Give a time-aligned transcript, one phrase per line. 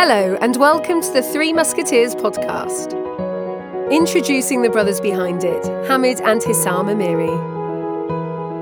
[0.00, 2.92] Hello, and welcome to the Three Musketeers podcast.
[3.90, 7.34] Introducing the brothers behind it, Hamid and Hissam Amiri.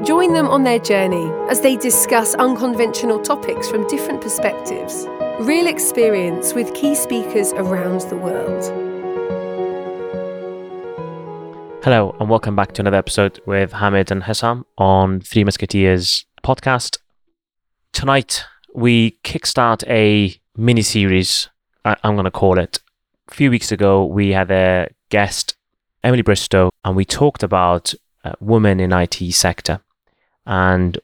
[0.06, 5.06] Join them on their journey as they discuss unconventional topics from different perspectives.
[5.38, 8.64] Real experience with key speakers around the world.
[11.84, 16.96] Hello, and welcome back to another episode with Hamid and Hissam on Three Musketeers podcast.
[17.92, 18.42] Tonight,
[18.74, 21.48] we kickstart a mini series,
[21.84, 22.80] I'm going to call it.
[23.28, 25.56] A few weeks ago, we had a guest,
[26.02, 29.80] Emily Bristow, and we talked about uh, women in IT sector.
[30.46, 30.98] And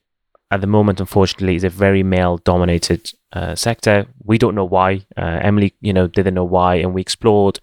[0.51, 4.07] at the moment, unfortunately, it's a very male dominated uh, sector.
[4.25, 5.05] We don't know why.
[5.17, 6.77] Uh, Emily, you know, didn't know why.
[6.77, 7.59] And we explored,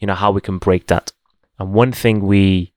[0.00, 1.12] you know, how we can break that.
[1.58, 2.72] And one thing we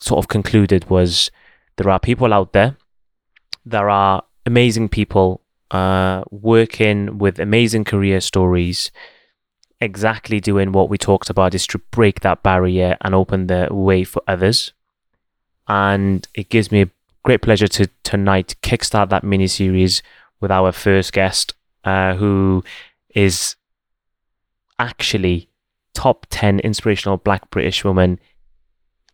[0.00, 1.30] sort of concluded was
[1.76, 2.76] there are people out there,
[3.64, 8.90] there are amazing people uh, working with amazing career stories,
[9.80, 14.04] exactly doing what we talked about is to break that barrier and open the way
[14.04, 14.72] for others.
[15.66, 16.90] And it gives me a
[17.24, 20.02] great pleasure to tonight kickstart that mini series
[20.40, 22.62] with our first guest, uh, who
[23.14, 23.56] is
[24.78, 25.48] actually
[25.94, 28.20] top 10 inspirational black British woman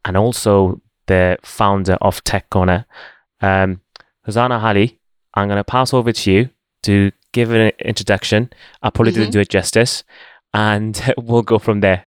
[0.04, 2.84] and also the founder of Tech Corner.
[3.40, 3.80] Um,
[4.24, 4.98] Hosanna Hali,
[5.34, 6.50] I'm going to pass over to you
[6.82, 8.50] to give an introduction.
[8.82, 9.22] I probably mm-hmm.
[9.22, 10.04] didn't do it justice,
[10.54, 12.04] and we'll go from there.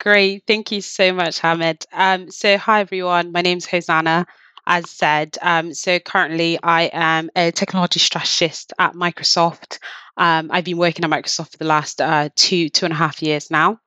[0.00, 0.44] Great.
[0.46, 1.84] Thank you so much, Hamid.
[1.92, 3.32] Um, so, hi, everyone.
[3.32, 4.26] My name's Hosanna.
[4.70, 9.78] As said, um, so currently I am a technology strategist at Microsoft.
[10.18, 13.22] Um, I've been working at Microsoft for the last uh, two, two and a half
[13.22, 13.80] years now.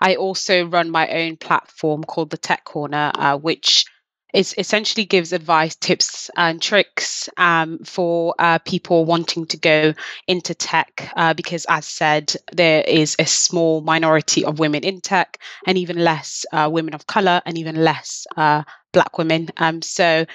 [0.00, 3.86] I also run my own platform called the Tech Corner, uh, which
[4.32, 9.94] it essentially gives advice, tips, and tricks um, for uh, people wanting to go
[10.26, 11.10] into tech.
[11.16, 15.98] Uh, because, as said, there is a small minority of women in tech, and even
[15.98, 18.62] less uh, women of color, and even less uh,
[18.92, 19.48] Black women.
[19.58, 20.26] Um, so,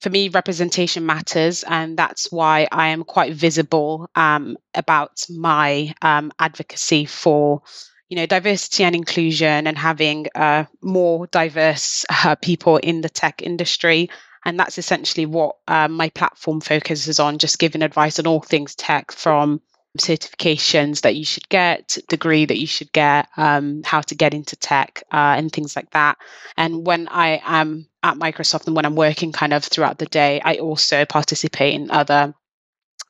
[0.00, 6.32] for me, representation matters, and that's why I am quite visible um, about my um,
[6.38, 7.62] advocacy for
[8.08, 13.42] you know diversity and inclusion and having uh, more diverse uh, people in the tech
[13.42, 14.10] industry.
[14.46, 18.74] And that's essentially what um, my platform focuses on just giving advice on all things
[18.74, 19.62] tech from
[19.98, 24.56] certifications that you should get degree that you should get um, how to get into
[24.56, 26.18] tech uh, and things like that.
[26.56, 30.40] And when i am at microsoft and when i'm working kind of throughout the day
[30.44, 32.34] i also participate in other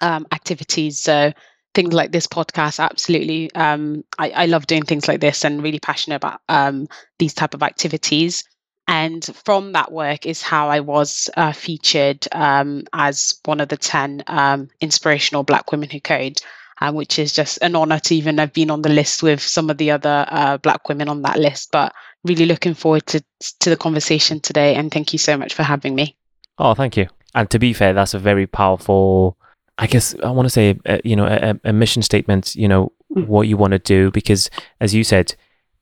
[0.01, 1.01] um, activities.
[1.01, 1.33] So
[1.75, 5.81] things like this podcast absolutely um, I, I, love doing things like this and really
[5.81, 6.87] passionate about um,
[7.19, 8.45] these type of activities.
[8.87, 13.77] And from that work is how i was uh, featured um, as one of the
[13.77, 16.41] 10 um, inspirational black women who code
[16.81, 19.71] uh, which is just an honor to even have been on the list with some
[19.71, 21.71] of the other uh, black women on that list.
[21.71, 23.23] But really looking forward to,
[23.61, 26.17] to the conversation today and thank you so much for having me.
[26.59, 27.09] Oh thank you.
[27.35, 29.37] And to be fair that's a very powerful
[29.79, 32.93] I guess I want to say, uh, you know, a, a, mission statement, you know,
[33.15, 33.27] mm.
[33.27, 34.49] what you want to do, because
[34.81, 35.35] as you said,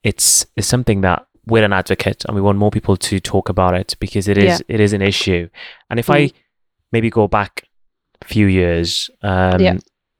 [0.03, 3.75] it's, it's something that we're an advocate and we want more people to talk about
[3.75, 4.75] it because it is, yeah.
[4.75, 5.48] it is an issue.
[5.91, 6.14] And if mm.
[6.14, 6.32] I
[6.91, 7.69] maybe go back
[8.22, 9.76] a few years, um, yeah.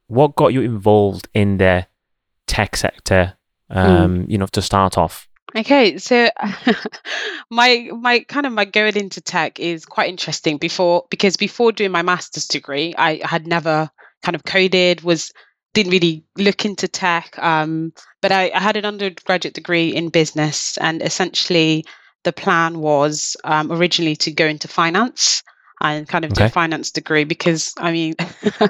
[0.09, 1.87] what got you involved in the
[2.47, 3.35] tech sector,
[3.71, 3.77] mm.
[3.77, 4.31] um, mm.
[4.31, 5.29] you know, to start off?
[5.55, 6.29] Okay, so
[7.51, 11.91] my my kind of my going into tech is quite interesting before because before doing
[11.91, 13.91] my master's degree, I had never
[14.23, 15.31] kind of coded, was
[15.75, 17.39] didn't really look into tech.
[17.39, 21.85] Um, but I, I had an undergraduate degree in business, and essentially
[22.25, 25.43] the plan was um, originally to go into finance
[25.83, 28.15] and kind of do a finance degree because I mean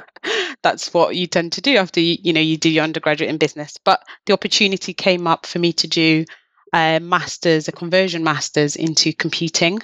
[0.63, 3.37] that's what you tend to do after you, you know you do your undergraduate in
[3.37, 3.77] business.
[3.85, 6.25] But the opportunity came up for me to do
[6.73, 9.79] a master's, a conversion master's into computing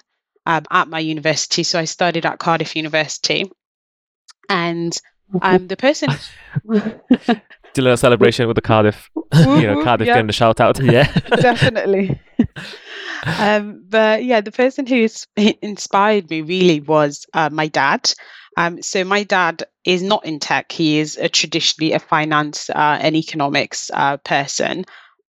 [0.45, 1.63] um, at my university.
[1.63, 3.51] So I studied at Cardiff University.
[4.49, 4.97] And
[5.41, 6.09] um, the person.
[7.73, 10.15] Do a little celebration with the Cardiff, you know, Cardiff yeah.
[10.15, 10.79] getting the shout out.
[10.83, 12.19] Yeah, definitely.
[13.37, 15.07] um, but yeah, the person who
[15.61, 18.11] inspired me really was uh, my dad.
[18.57, 22.97] Um, so my dad is not in tech; he is a traditionally a finance uh,
[22.99, 24.85] and economics uh, person.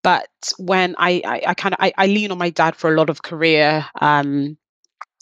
[0.03, 2.95] But when I, I, I kind of I, I, lean on my dad for a
[2.95, 4.57] lot of career um,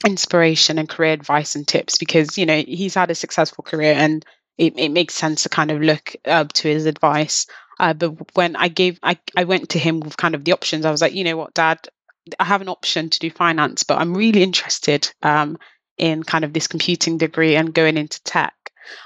[0.05, 4.25] inspiration and career advice and tips because you know he's had a successful career and
[4.57, 7.47] it, it makes sense to kind of look up to his advice.
[7.79, 10.85] Uh, but when I gave I, I went to him with kind of the options,
[10.85, 11.79] I was like, you know what, Dad,
[12.39, 15.57] I have an option to do finance, but I'm really interested um,
[15.97, 18.53] in kind of this computing degree and going into tech.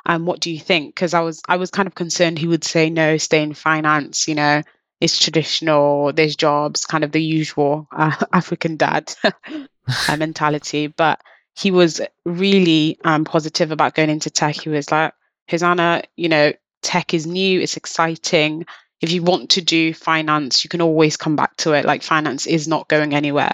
[0.06, 0.94] um, what do you think?
[0.96, 4.28] Because I was I was kind of concerned he would say no, stay in finance.
[4.28, 4.62] You know,
[5.00, 6.12] it's traditional.
[6.14, 10.88] There's jobs, kind of the usual uh, African dad uh, mentality.
[10.88, 11.22] But
[11.58, 14.56] he was really um, positive about going into tech.
[14.56, 15.14] He was like,
[15.50, 18.66] Hosanna, you know, tech is new, it's exciting.
[19.02, 21.86] If you want to do finance, you can always come back to it.
[21.86, 23.54] Like finance is not going anywhere.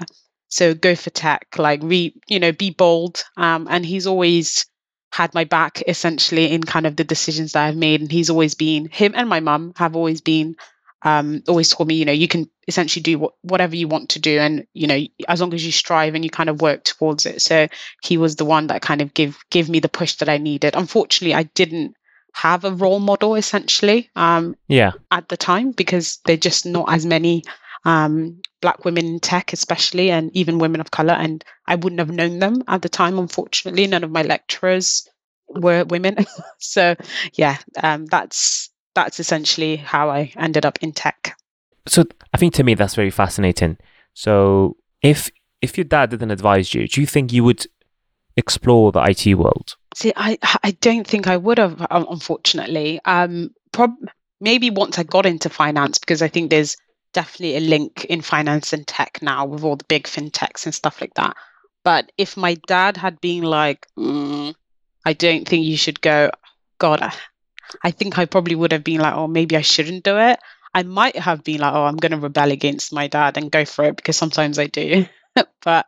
[0.49, 3.23] So go for tech, like re, you know, be bold.
[3.37, 4.65] Um, and he's always
[5.11, 8.01] had my back essentially in kind of the decisions that I've made.
[8.01, 10.55] And he's always been him and my mum have always been
[11.05, 14.19] um, always told me, you know, you can essentially do what, whatever you want to
[14.19, 14.99] do, and you know,
[15.29, 17.41] as long as you strive and you kind of work towards it.
[17.41, 17.67] So
[18.03, 20.75] he was the one that kind of give give me the push that I needed.
[20.75, 21.95] Unfortunately, I didn't
[22.33, 27.05] have a role model essentially um, yeah at the time because they're just not as
[27.05, 27.43] many
[27.85, 32.11] um, black women in tech especially and even women of color and i wouldn't have
[32.11, 35.07] known them at the time unfortunately none of my lecturers
[35.47, 36.17] were women
[36.59, 36.93] so
[37.35, 41.37] yeah um, that's that's essentially how i ended up in tech
[41.87, 42.03] so
[42.33, 43.77] i think to me that's very fascinating
[44.13, 45.29] so if
[45.61, 47.67] if your dad didn't advise you do you think you would
[48.37, 52.99] explore the it world See, I I don't think I would have, unfortunately.
[53.05, 54.09] Um, prob-
[54.41, 56.75] maybe once I got into finance, because I think there's
[57.13, 60.99] definitely a link in finance and tech now with all the big fintechs and stuff
[60.99, 61.37] like that.
[61.85, 64.53] But if my dad had been like, mm,
[65.05, 66.29] I don't think you should go,
[66.77, 67.13] God,
[67.83, 70.39] I, think I probably would have been like, oh, maybe I shouldn't do it.
[70.73, 73.65] I might have been like, oh, I'm going to rebel against my dad and go
[73.65, 75.05] for it because sometimes I do.
[75.63, 75.85] but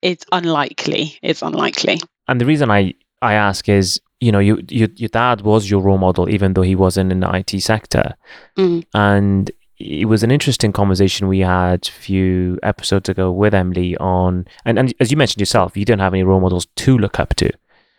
[0.00, 1.18] it's unlikely.
[1.22, 2.00] It's unlikely.
[2.28, 5.80] And the reason I I ask is, you know, you, you your dad was your
[5.80, 8.14] role model, even though he wasn't in the IT sector,
[8.58, 8.84] Mm.
[8.94, 14.46] and it was an interesting conversation we had a few episodes ago with Emily on,
[14.64, 17.34] and, and as you mentioned yourself, you don't have any role models to look up
[17.36, 17.50] to.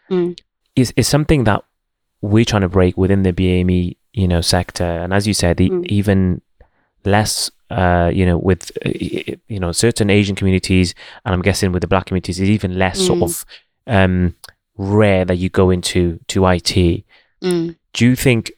[0.09, 0.39] Mm.
[0.75, 1.63] Is is something that
[2.31, 5.69] we're trying to break within the BAME, you know, sector, and as you said, e-
[5.69, 5.85] Mm.
[5.99, 6.41] even
[7.05, 7.51] less.
[7.69, 8.91] Uh, you know, with uh,
[9.47, 10.93] you know certain Asian communities,
[11.25, 13.23] and I'm guessing with the Black communities, is even less sort Mm.
[13.23, 13.45] of
[13.87, 14.35] um,
[14.77, 17.03] rare that you go into to IT.
[17.43, 17.75] Mm.
[17.93, 18.51] Do you think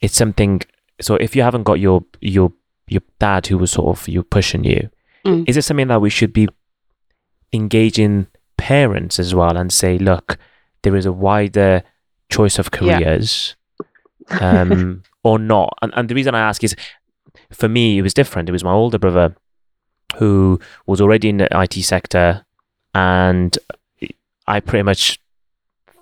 [0.00, 0.62] it's something?
[1.00, 2.52] So if you haven't got your your
[2.88, 4.88] your dad who was sort of you pushing you,
[5.26, 5.44] Mm.
[5.48, 6.48] is it something that we should be
[7.52, 8.26] engaging
[8.56, 10.38] parents as well and say, look,
[10.82, 11.82] there is a wider
[12.30, 12.98] choice of Yeah.
[12.98, 13.56] careers,
[14.40, 15.74] um, or not?
[15.82, 16.74] And, and the reason I ask is,
[17.52, 18.48] for me, it was different.
[18.48, 19.36] It was my older brother
[20.16, 22.44] who was already in the IT sector,
[22.94, 23.56] and
[24.46, 25.20] I pretty much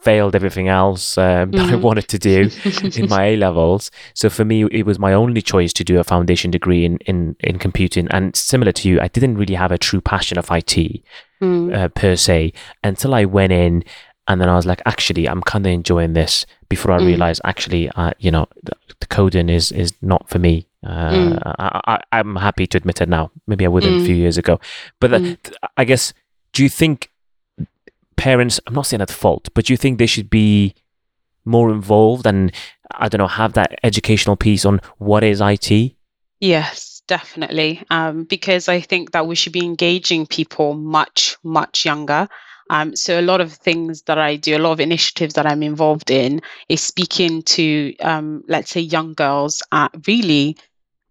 [0.01, 1.81] failed everything else um, that I Mhm.
[1.83, 2.49] wanted to do
[2.95, 3.91] in my A levels.
[4.15, 7.35] So for me, it was my only choice to do a foundation degree in, in,
[7.41, 8.07] in computing.
[8.11, 11.03] And similar to you, I didn't really have a true passion of IT
[11.41, 11.73] Mm.
[11.73, 12.53] uh, per se
[12.83, 13.85] until I went in.
[14.29, 17.07] And then I was like, actually, I'm kind of enjoying this before I Mm.
[17.07, 20.67] realized, actually, uh, you know, the, the coding is, is not for me.
[20.87, 21.39] Uh, Mm.
[21.59, 23.31] I, I'm happy to admit it now.
[23.47, 24.07] Maybe I wouldn't a Mm.
[24.07, 24.61] few years ago.
[25.01, 25.37] But the, Mm.
[25.77, 26.13] I guess,
[26.53, 27.11] do you think
[28.17, 30.75] parents, I'm not saying at fault, but do you think they should be
[31.45, 32.53] more involved and,
[32.91, 35.97] I don't know, have that educational piece on what is IT?
[36.41, 37.83] Yes, definitely.
[37.91, 42.29] Um, because I think that we should be engaging people much, much younger.
[42.71, 45.63] Um, so a lot of things that I do, a lot of initiatives that I'm
[45.63, 50.57] involved in, is speaking to, um, let's say, young girls at really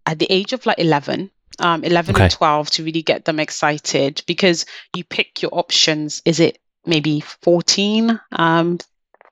[0.06, 2.24] at the age of like 11, um, 11 Okay.
[2.24, 6.22] and 12 to really get them excited because you pick your options.
[6.24, 8.78] Is it maybe 14, um,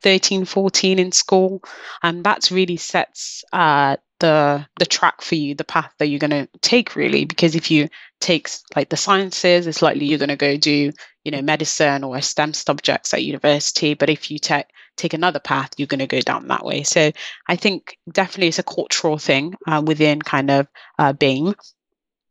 [0.02, 1.62] 13, 14 in school?
[2.02, 6.30] And that's really sets uh, the the track for you, the path that you're going
[6.30, 7.24] to take really.
[7.24, 7.88] Because if you
[8.20, 10.92] take like the sciences, it's likely you're going to go do
[11.24, 13.94] you know medicine or STEM subjects at university.
[13.94, 16.82] But if you take take another path, you're going to go down that way.
[16.82, 17.12] So
[17.46, 20.68] I think definitely it's a cultural thing uh, within kind of
[20.98, 21.54] uh, BAME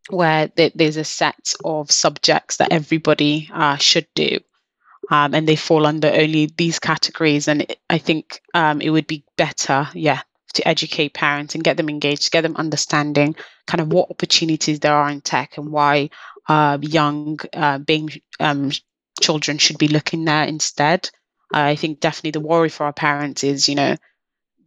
[0.10, 4.39] where th- there's a set of subjects that everybody uh, should do.
[5.10, 7.48] Um, and they fall under only these categories.
[7.48, 10.22] And I think um, it would be better, yeah,
[10.55, 13.35] to educate parents and get them engaged, get them understanding
[13.67, 16.09] kind of what opportunities there are in tech and why
[16.47, 18.09] uh, young uh, BAME
[18.39, 18.71] um,
[19.21, 21.09] children should be looking there instead.
[21.53, 23.95] I think definitely the worry for our parents is, you know,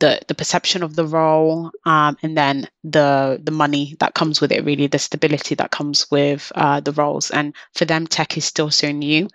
[0.01, 4.53] the the perception of the role, um, and then the the money that comes with
[4.53, 4.65] it.
[4.65, 7.31] Really, the stability that comes with uh, the roles.
[7.31, 9.29] And for them, tech is still so new.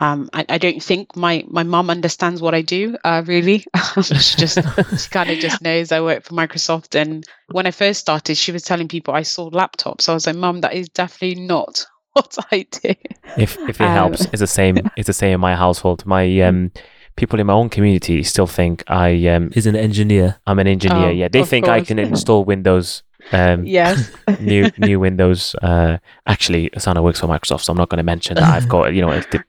[0.00, 2.96] Um, I, I don't think my my mum understands what I do.
[3.04, 3.64] Uh, really,
[4.02, 4.58] she just
[4.98, 6.94] she kind of just knows I work for Microsoft.
[7.00, 10.08] And when I first started, she was telling people I sold laptops.
[10.08, 12.94] I was like, Mum, that is definitely not what I do.
[13.36, 14.78] If if it Um, helps, it's the same.
[14.96, 16.06] It's the same in my household.
[16.06, 16.70] My um,
[17.16, 20.40] people in my own community still think I um Is an engineer.
[20.46, 21.08] I'm an engineer.
[21.08, 23.02] Oh, yeah, they of think I can install Windows.
[23.32, 24.10] Um, Yes.
[24.40, 25.54] new new Windows.
[25.62, 28.94] Uh, actually, Hosanna works for Microsoft, so I'm not going to mention that I've got
[28.94, 29.44] you know the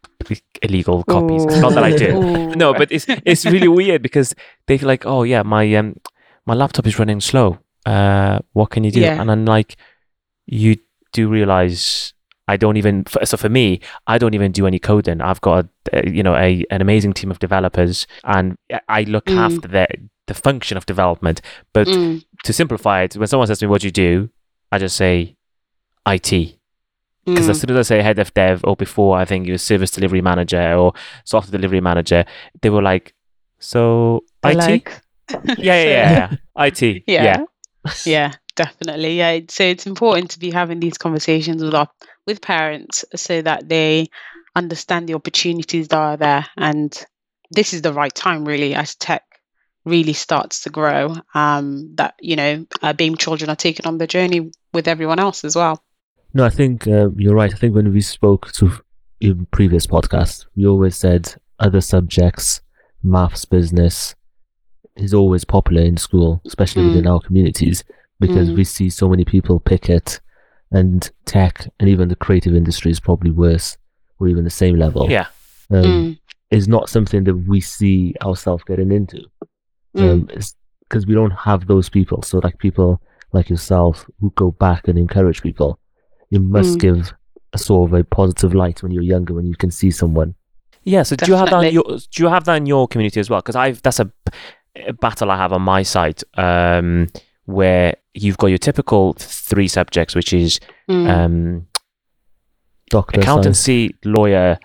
[0.62, 1.44] illegal copies.
[1.46, 1.62] Ooh.
[1.62, 2.18] Not that I do.
[2.18, 2.52] Ooh.
[2.56, 4.36] No, but it's it's really weird because
[4.68, 5.96] they feel like, oh yeah, my um
[6.46, 7.60] my laptop is running slow.
[7.86, 9.00] Uh, what can you do?
[9.02, 9.20] Yeah.
[9.22, 9.76] And I'm like,
[10.46, 10.76] you
[11.14, 12.14] do realize
[12.48, 13.06] I don't even.
[13.24, 15.22] So for me, I don't even do any coding.
[15.22, 18.56] I've got a, you know a an amazing team of developers, and
[18.90, 19.38] I look Mm.
[19.38, 19.88] after the
[20.28, 21.42] the function of development.
[21.74, 24.30] But Mm, to simplify it, when someone says to me, "What do you do?"
[24.72, 25.36] I just say
[26.08, 26.58] IT.
[27.26, 27.50] Because mm.
[27.50, 29.92] as soon as I say head of dev, or before I think it was service
[29.92, 30.94] delivery manager or
[31.24, 32.26] software delivery manager,
[32.62, 33.14] they were like,
[33.60, 34.58] "So I IT?
[34.58, 35.02] like-
[35.46, 36.66] yeah, yeah, yeah, yeah.
[36.66, 36.82] IT.
[37.08, 37.24] yeah.
[37.24, 37.46] yeah,
[38.06, 41.88] yeah definitely yeah so it's important to be having these conversations with our
[42.28, 44.08] with parents so that they
[44.56, 47.06] understand the opportunities that are there and
[47.52, 49.24] this is the right time really as tech
[49.86, 54.08] really starts to grow um that you know uh, BAME children are taken on the
[54.08, 55.84] journey with everyone else as well
[56.34, 57.54] No, I think uh, you're right.
[57.54, 58.72] I think when we spoke to
[59.20, 62.62] in previous podcasts, we always said other subjects,
[63.04, 64.16] maths, business,
[64.96, 67.84] is always popular in school, especially within our communities,
[68.20, 68.56] because Mm.
[68.58, 70.22] we see so many people pick it,
[70.72, 73.78] and tech and even the creative industry is probably worse
[74.20, 75.06] or even the same level.
[75.10, 75.28] yeah.
[75.70, 76.20] um, Mm,
[76.50, 79.20] is not something that we see ourselves getting into.
[79.96, 80.30] Mm, Um,
[80.82, 82.22] because we don't have those people.
[82.22, 85.80] So like people like yourself who go back and encourage people,
[86.30, 86.82] you must Mm.
[86.82, 87.14] give
[87.54, 90.36] a sort of a positive light when you're younger when you can see someone.
[90.84, 91.04] Yeah.
[91.04, 91.64] So do you have that?
[91.64, 93.40] In your, do you have that in your community as well?
[93.40, 94.12] Because I've that's a,
[94.88, 97.08] a battle I have on my side, um,
[97.46, 101.10] where you've got your typical three subjects, which is mm.
[101.10, 101.68] um,
[102.90, 103.26] Doctor, science.
[103.26, 104.58] accountancy, lawyer,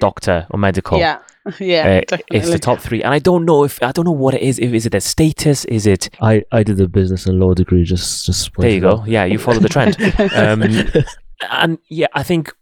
[0.00, 0.98] doctor, or medical.
[0.98, 1.18] yeah
[1.60, 4.12] yeah Uh, definitely it's the top three, and I don't know if I don't know
[4.12, 4.58] what it is.
[4.58, 5.64] If is it a status?
[5.66, 6.10] Is it?
[6.20, 7.84] I, I did a business and law degree.
[7.84, 9.04] Just just There you go.
[9.06, 9.96] Yeah, you follow the trend.
[10.34, 10.62] Um,
[11.50, 12.52] and yeah, I think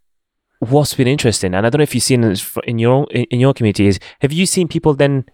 [0.61, 3.41] what's been interesting, and I don't know if you've seen this in your in in
[3.41, 5.25] your community, is have you seen people then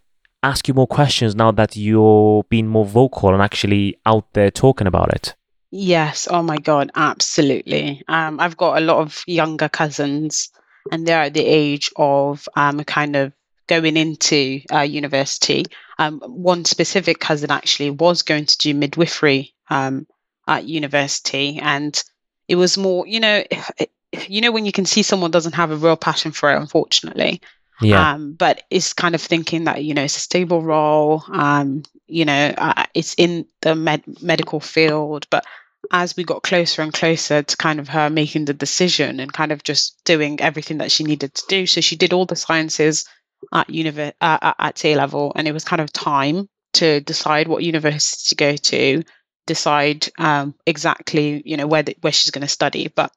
[0.42, 4.86] ask you more questions now that you're being more vocal and actually out there talking
[4.86, 5.34] about it?
[5.70, 8.04] Yes, oh my God, absolutely.
[8.06, 10.50] Um, I've got a lot of younger cousins,
[10.92, 13.32] and they're at the age of um, kind of
[13.66, 15.64] going into uh, university.
[15.98, 20.06] Um, one specific cousin actually was going to do midwifery um,
[20.46, 22.02] at university, and
[22.48, 23.42] it was more, you know,
[24.28, 27.40] you know when you can see someone doesn't have a real passion for it, unfortunately.
[27.80, 31.24] Yeah, Um, but it's kind of thinking that you know it's a stable role.
[31.32, 35.26] Um, you know, uh, it's in the med- medical field.
[35.30, 35.44] But
[35.90, 39.52] as we got closer and closer to kind of her making the decision and kind
[39.52, 43.04] of just doing everything that she needed to do, so she did all the sciences
[43.52, 47.48] at univer- uh, at- at A level, and it was kind of time to decide
[47.48, 49.02] what university to go to,
[49.46, 52.88] decide um, exactly you know where the, where she's going to study.
[52.88, 53.12] But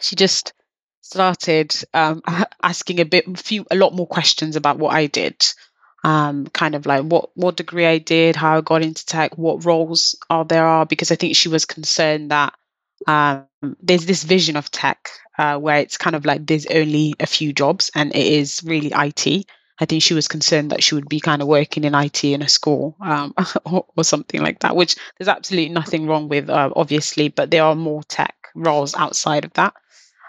[0.00, 0.52] she just
[1.00, 2.22] started um,
[2.62, 5.44] asking a bit few a lot more questions about what I did
[6.04, 9.64] um kind of like what what degree I did how I got into tech what
[9.64, 12.54] roles are there are because I think she was concerned that
[13.06, 13.46] um
[13.80, 17.52] there's this vision of tech uh, where it's kind of like there's only a few
[17.52, 19.46] jobs and it is really IT
[19.80, 22.42] I think she was concerned that she would be kind of working in IT in
[22.42, 23.32] a school um,
[23.64, 27.64] or, or something like that which there's absolutely nothing wrong with uh, obviously but there
[27.64, 29.74] are more tech roles outside of that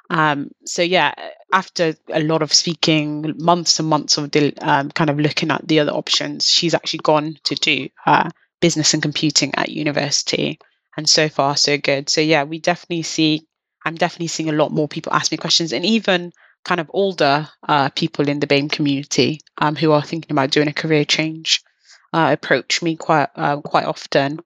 [0.10, 1.14] um, so yeah,
[1.54, 5.80] after a lot of speaking, months and months of um, kind of looking at the
[5.80, 8.30] other options, she's actually gone to do uh,
[8.62, 10.60] business and computing at university,
[10.98, 12.10] and so far so good.
[12.10, 13.46] So yeah, we definitely see.
[13.86, 16.34] I'm definitely seeing a lot more people ask me questions, and even
[16.66, 20.68] kind of older uh, people in the BAME community um, who are thinking about doing
[20.68, 21.64] a career change
[22.14, 24.40] uh, approach me quite uh, quite often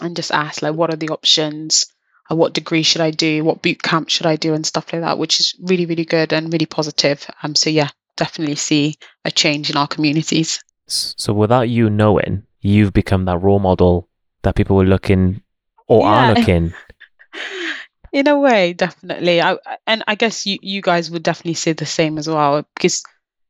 [0.00, 1.86] and just ask like, what are the options?
[2.30, 5.02] Uh, what degree should I do, what boot camp should I do, and stuff like
[5.02, 7.26] that, which is really, really good and really positive.
[7.42, 10.62] Um, so yeah, definitely see a change in our communities.
[10.86, 14.08] So without you knowing, you've become that role model
[14.42, 15.42] that people were looking
[15.88, 16.72] or are looking.
[18.12, 19.40] In a way, definitely.
[19.42, 22.64] I, I- and I guess you, you guys would definitely say the same as well,
[22.74, 23.02] because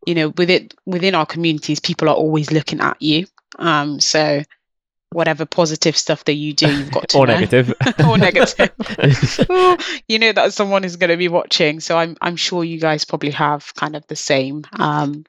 [0.06, 3.26] you know, with it within our communities, people are always looking at you.
[3.58, 4.42] Um, so
[5.16, 7.32] whatever positive stuff that you do, you've got to or know.
[7.32, 7.72] negative.
[8.06, 8.70] or negative.
[10.08, 11.80] You know that someone is going to be watching.
[11.80, 15.24] So I'm I'm sure you guys probably have kind of the same um,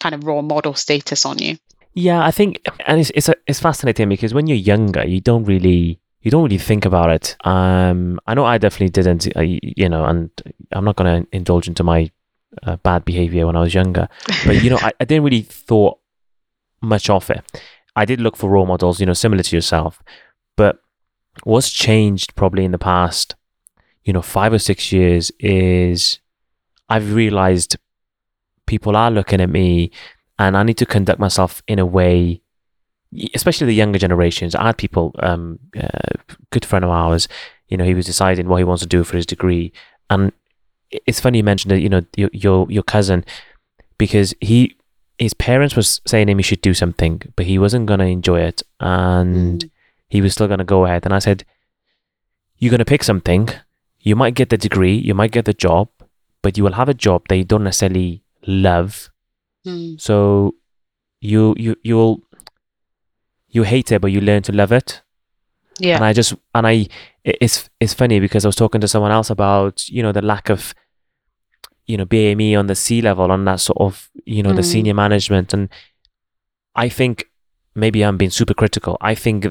[0.00, 1.58] kind of role model status on you.
[1.92, 5.44] Yeah, I think, and it's it's a, it's fascinating because when you're younger, you don't
[5.44, 7.36] really you don't really think about it.
[7.44, 10.30] Um, I know I definitely didn't, uh, y- you know, and
[10.70, 12.10] I'm not going to indulge into my
[12.62, 14.08] uh, bad behavior when I was younger.
[14.46, 15.98] But you know, I, I didn't really thought
[16.80, 17.42] much of it.
[17.94, 20.02] I did look for role models, you know, similar to yourself.
[20.56, 20.78] But
[21.44, 23.34] what's changed probably in the past,
[24.04, 26.18] you know, five or six years is
[26.88, 27.76] I've realized
[28.66, 29.90] people are looking at me
[30.38, 32.42] and I need to conduct myself in a way,
[33.34, 34.54] especially the younger generations.
[34.54, 36.16] I had people, um, uh,
[36.50, 37.28] good friend of ours,
[37.68, 39.72] you know, he was deciding what he wants to do for his degree.
[40.10, 40.32] And
[40.90, 43.24] it's funny you mentioned that, you know, your, your, your cousin,
[43.98, 44.76] because he,
[45.22, 48.40] his parents was saying him he should do something, but he wasn't going to enjoy
[48.40, 48.62] it.
[48.80, 49.70] And Mm.
[50.08, 51.04] he was still going to go ahead.
[51.04, 51.44] And I said,
[52.58, 53.48] You're going to pick something.
[54.00, 55.88] You might get the degree, you might get the job,
[56.42, 59.10] but you will have a job that you don't necessarily love.
[59.66, 60.00] Mm.
[60.00, 60.54] So
[61.20, 62.20] you you you'll
[63.48, 65.02] you hate it, but you learn to love it.
[65.78, 65.96] Yeah.
[65.96, 66.86] And I just and I
[67.24, 70.50] it's it's funny because I was talking to someone else about you know the lack
[70.50, 70.74] of
[71.86, 74.72] you know BME on the C level on that sort of you know the Mm.
[74.72, 75.68] senior management and
[76.74, 77.26] I think
[77.74, 78.96] maybe I'm being super critical.
[79.00, 79.46] I think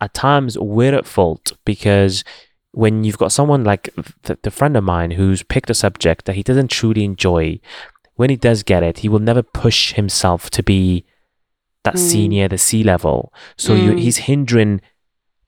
[0.00, 2.24] at times we're at fault because
[2.72, 3.90] when you've got someone like
[4.22, 7.58] the, the friend of mine who's picked a subject that he doesn't truly enjoy,
[8.14, 11.04] when he does get it, he will never push himself to be
[11.84, 11.98] that Mm.
[11.98, 13.32] senior, the C level.
[13.56, 13.98] So you, Mm.
[14.00, 14.80] he's hindering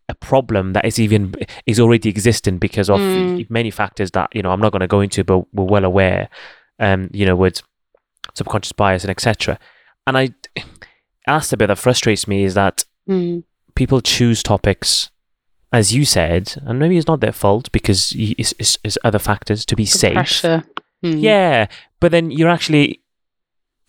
[0.08, 1.34] a problem that is even
[1.66, 3.48] is already existing because of Mm.
[3.50, 6.28] many factors that you know I'm not going to go into, but we're well aware.
[6.78, 7.62] Um, you know, with
[8.34, 9.58] subconscious bias and etc.
[10.06, 10.30] And I,
[11.26, 13.42] that's the bit that frustrates me is that Mm.
[13.74, 15.10] people choose topics,
[15.72, 19.64] as you said, and maybe it's not their fault because it's, it's, it's other factors
[19.66, 20.14] to be The safe.
[20.14, 20.64] Pressure.
[21.04, 21.20] Mm.
[21.20, 21.66] Yeah,
[22.00, 23.00] but then you're actually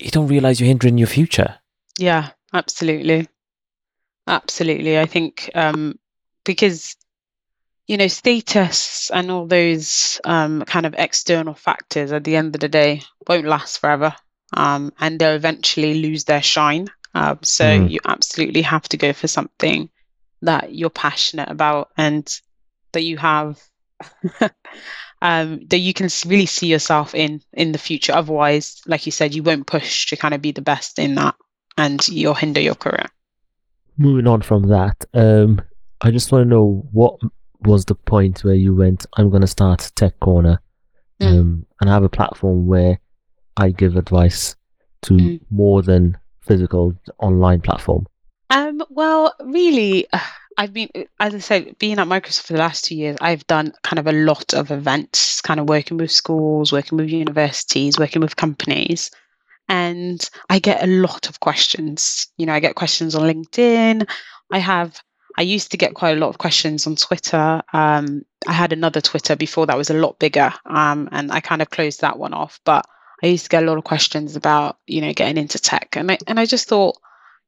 [0.00, 1.56] you don't realize you're hindering your future.
[1.98, 3.28] Yeah, absolutely.
[4.26, 4.98] Absolutely.
[4.98, 5.98] I think um,
[6.44, 6.96] because,
[7.86, 12.60] you know, status and all those um, kind of external factors at the end of
[12.60, 14.14] the day won't last forever.
[14.56, 16.88] Um, and they'll eventually lose their shine.
[17.14, 17.90] Um, so Mm.
[17.90, 19.88] you absolutely have to go for something
[20.42, 22.28] that you're passionate about and
[22.92, 23.60] that you have
[25.22, 28.12] um, that you can really see yourself in in the future.
[28.12, 31.34] Otherwise, like you said, you won't push to kind of be the best in that
[31.76, 33.06] and you'll hinder your career.
[33.96, 35.62] Moving on from that, um,
[36.04, 37.18] I just want to know what
[37.60, 40.60] was the point where you went, I'm going to start Tech Corner
[41.20, 41.26] Mm.
[41.40, 42.98] um, and have a platform where
[43.56, 44.56] I give advice
[45.02, 45.40] to Mm.
[45.50, 48.06] more than physical online platform.
[48.50, 50.06] Um, well, really,
[50.58, 53.72] I've been, as I said, being at Microsoft for the last two years, I've done
[53.82, 58.20] kind of a lot of events, kind of working with schools, working with universities, working
[58.22, 59.10] with companies.
[59.68, 62.26] And I get a lot of questions.
[62.36, 64.06] You know, I get questions on LinkedIn.
[64.52, 65.00] I have,
[65.36, 67.62] I used to get quite a lot of questions on Twitter.
[67.72, 70.52] Um, I had another Twitter before that was a lot bigger.
[70.64, 72.60] Um, and I kind of closed that one off.
[72.64, 72.86] But
[73.22, 75.96] I used to get a lot of questions about, you know, getting into tech.
[75.96, 76.96] And I, and I just thought,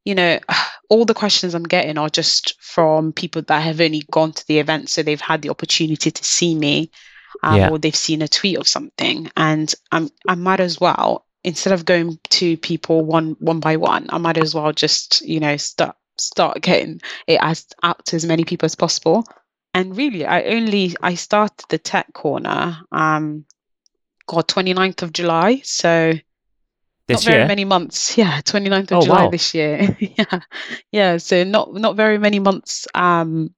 [0.04, 0.38] you know,
[0.88, 4.58] all the questions I'm getting are just from people that have only gone to the
[4.58, 6.90] event, so they've had the opportunity to see me,
[7.42, 7.70] um, Yeah.
[7.70, 11.84] or they've seen a tweet of something, and I'm I might as well instead of
[11.84, 15.96] going to people one one by one, I might as well just you know start
[16.18, 19.24] start getting it as out to as many people as possible.
[19.74, 23.44] And really, I only I started the tech corner, um,
[24.26, 26.14] God, 29th of July, so
[27.08, 28.16] This not very year, many months.
[28.18, 29.30] Yeah, 29th of Oh, July wow.
[29.30, 29.96] this year.
[30.00, 30.40] yeah.
[30.90, 33.54] Yeah, so not not very many months um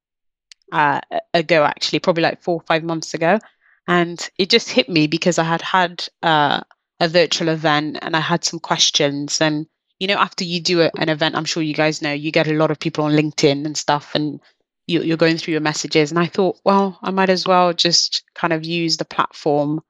[0.72, 1.00] uh
[1.32, 3.38] ago actually, probably like 4 or 5 months ago.
[3.86, 6.60] And it just hit me because I had had uh
[7.00, 9.66] a virtual event and I had some questions and
[9.98, 12.48] you know after you do a, an event, I'm sure you guys know, you get
[12.48, 14.40] a lot of people on LinkedIn and stuff and
[14.86, 18.22] you, you're going through your messages and I thought, well, I might as well just
[18.34, 19.80] kind of use the platform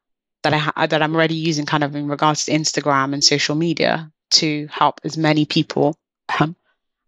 [0.43, 3.55] that I ha- that I'm already using kind of in regards to Instagram and social
[3.55, 5.97] media to help as many people
[6.41, 6.57] um,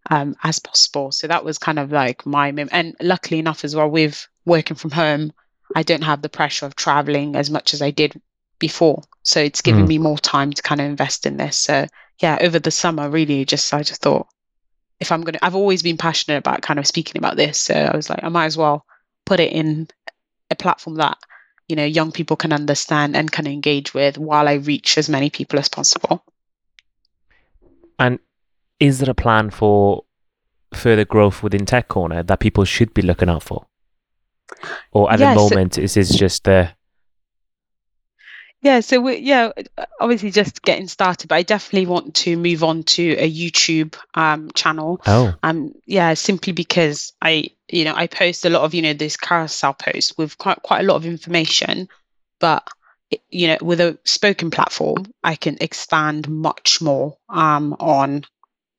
[0.09, 1.13] um, as possible.
[1.13, 4.77] So that was kind of like my mem- and luckily enough as well with working
[4.77, 5.33] from home,
[5.75, 8.21] I don't have the pressure of traveling as much as I did
[8.59, 9.03] before.
[9.23, 9.89] So it's giving Mm.
[9.89, 11.57] me more time to kind of invest in this.
[11.57, 11.87] So
[12.21, 14.29] yeah, over the summer, really just I just thought
[15.01, 17.59] if I'm gonna, I've always been passionate about kind of speaking about this.
[17.59, 18.85] So I was like, I might as well
[19.25, 19.89] put it in
[20.51, 21.17] a platform that
[21.69, 25.31] you know young people can understand and can engage with while I reach as many
[25.31, 26.25] people as possible.
[27.99, 28.19] and
[28.79, 30.05] is there a plan for
[30.73, 33.67] further growth within Tech Corner that people should be looking out for?
[34.93, 36.71] Or at the moment, is this just the
[38.63, 42.63] Yeah, so we yeah, uh, obviously just getting started, but I definitely want to move
[42.63, 45.01] on to a YouTube um channel.
[45.07, 48.93] oh Um yeah, simply because I you know, I post a lot of, you know,
[48.93, 51.89] these carousel posts with quite quite a lot of information,
[52.39, 52.69] but
[53.31, 58.25] you know, with a spoken platform, I can expand much more um, on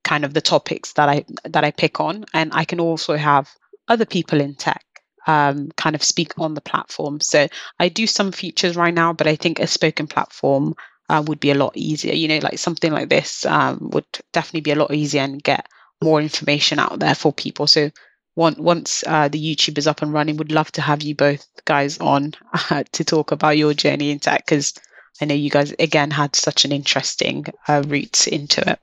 [0.04, 3.50] kind of the topics that I that I pick on, and I can also have
[3.88, 4.86] other people in tech
[5.28, 7.20] um, kind of speak on the platform.
[7.20, 7.48] So
[7.80, 10.76] I do some features right now, but I think a spoken platform
[11.10, 12.14] uh, would be a lot easier.
[12.14, 15.68] You know, like something like this um, would definitely be a lot easier and get
[16.02, 17.68] more information out there for people.
[17.68, 17.92] So
[18.36, 21.46] once once uh, the YouTube is up and running, would love to have you both
[21.66, 24.74] guys on uh, to talk about your journey in tech because
[25.22, 28.80] I know you guys again had such an interesting uh, route into it.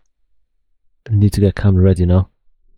[1.11, 2.29] Need to get camera ready now.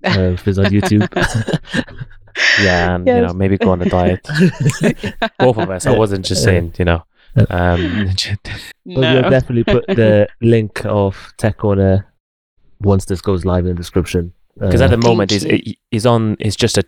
[0.05, 1.09] Uh, if it's on YouTube.
[2.63, 4.21] Yeah, and you know, maybe go on a diet.
[5.39, 5.87] Both of us.
[5.87, 7.03] I wasn't just saying, you know.
[7.49, 8.11] Um,
[8.87, 12.07] But we'll definitely put the link of Tech Corner
[12.81, 14.33] once this goes live in the description.
[14.59, 15.75] because Uh, at the moment is you.
[15.93, 16.83] is on it's just a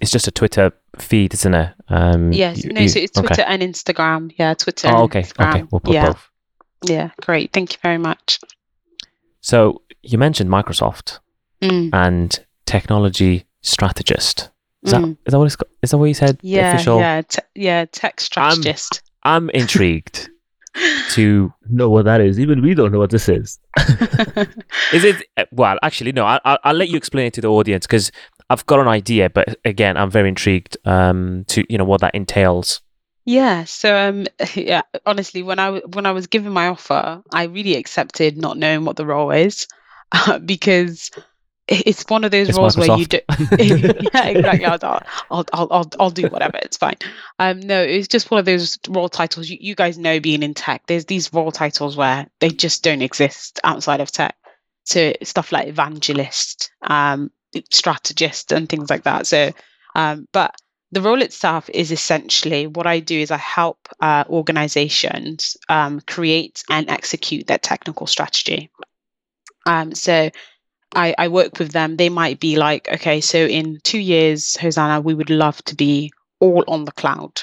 [0.00, 1.74] it's just a Twitter feed, isn't it?
[1.88, 3.26] Um, Yes, you- no, you- so it's okay.
[3.26, 4.30] Twitter and Instagram.
[4.38, 4.86] Yeah, Twitter.
[4.88, 5.64] Oh, and okay, okay.
[5.72, 6.30] We'll put yeah, both.
[6.84, 7.52] yeah, great.
[7.52, 8.38] Thank you very much.
[9.40, 11.18] So you mentioned Microsoft
[11.60, 14.50] Mm, and technology strategist.
[14.84, 15.16] Is that mm.
[15.26, 16.38] is that what it's is that what you said?
[16.42, 16.98] Yeah, official.
[16.98, 17.84] yeah, te- yeah.
[17.90, 19.02] Tech strategist.
[19.24, 20.30] I'm intrigued
[21.10, 21.52] to.
[21.68, 22.38] know what that is.
[22.38, 23.58] Even we don't know what this is.
[24.92, 25.78] Is it well?
[25.82, 26.24] Actually, no.
[26.24, 28.10] I, I'll, I'll let you explain it to the audience because
[28.48, 32.14] I've got an idea, but again, I'm very intrigued um, to you know what that
[32.14, 32.80] entails.
[33.28, 37.76] Yeah, so um yeah, honestly, when I when I was given my offer, I really
[37.76, 39.66] accepted not knowing what the role is
[40.46, 41.10] because
[41.68, 44.64] it's one of those It's roles where you do yeah, exactly.
[44.64, 46.58] I'll, I'll, I'll, I'll, I'll do whatever.
[46.62, 46.96] It's fine.
[47.38, 49.48] Um, no, it's just one of those role titles.
[49.48, 53.02] You, you guys know, being in tech, there's these role titles where they just don't
[53.02, 54.36] exist outside of tech.
[54.84, 57.30] So stuff like evangelist, um,
[57.70, 59.26] strategist, and things like that.
[59.26, 59.52] So,
[59.94, 60.54] um, but
[60.92, 66.64] the role itself is essentially what I do is I help uh, organizations um, create
[66.70, 68.70] and execute their technical strategy.
[69.66, 70.30] Um, so
[70.94, 71.96] I, I work with them.
[71.96, 76.12] They might be like, okay, so in two years, Hosanna, we would love to be
[76.40, 77.40] all on the cloud,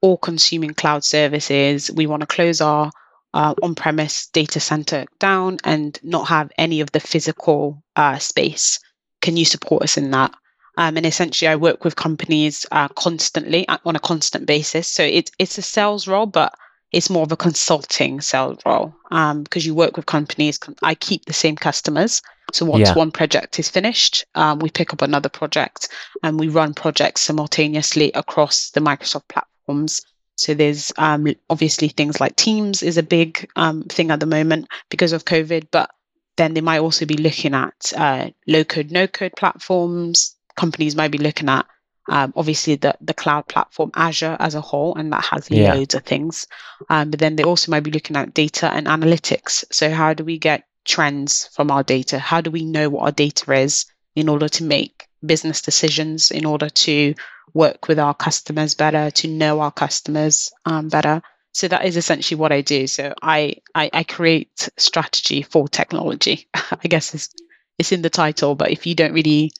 [0.00, 1.90] all consuming cloud services.
[1.90, 2.90] We want to close our
[3.34, 8.78] uh, on premise data center down and not have any of the physical uh, space.
[9.20, 10.32] Can you support us in that?
[10.78, 14.88] Um, and essentially, I work with companies uh, constantly uh, on a constant basis.
[14.88, 16.54] So it's it's a sales role, but
[16.92, 20.58] it's more of a consulting sales role um, because you work with companies.
[20.82, 22.22] I keep the same customers.
[22.52, 22.94] So once Yeah.
[22.94, 25.88] one project is finished, um, we pick up another project
[26.22, 30.02] and we run projects simultaneously across the Microsoft platforms.
[30.36, 34.68] So there's um, obviously things like Teams is a big um, thing at the moment
[34.90, 35.90] because of COVID, but
[36.36, 40.36] then they might also be looking at uh, low code, no code platforms.
[40.56, 41.66] Companies might be looking at
[42.08, 45.74] um, obviously the the cloud platform Azure as a whole, and that has Yeah.
[45.74, 46.46] loads of things.
[46.88, 49.64] Um, but then they also might be looking at data and analytics.
[49.72, 52.18] So how do we get trends from our data?
[52.18, 56.44] How do we know what our data is in order to make business decisions, in
[56.46, 57.14] order to
[57.54, 61.22] work with our customers better, to know our customers um, better?
[61.52, 62.86] So that is essentially what I do.
[62.86, 66.48] So I, I I create strategy for technology.
[66.54, 67.30] I guess it's
[67.78, 69.52] it's in the title, but if you don't really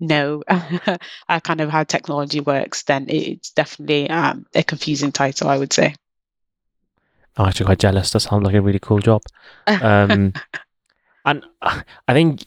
[0.00, 5.58] know uh, kind of how technology works, then it's definitely um, a confusing title, I
[5.58, 5.94] would say.
[7.36, 8.10] I'm actually quite jealous.
[8.10, 9.22] That sounds like a really cool job.
[9.66, 10.32] Um,
[11.24, 12.44] and I think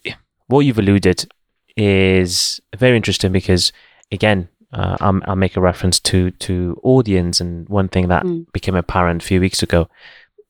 [0.47, 1.31] what you've alluded
[1.77, 3.71] is very interesting because,
[4.11, 8.51] again, uh, I'm, I'll make a reference to to audience and one thing that Mm.
[8.51, 9.87] became apparent a few weeks ago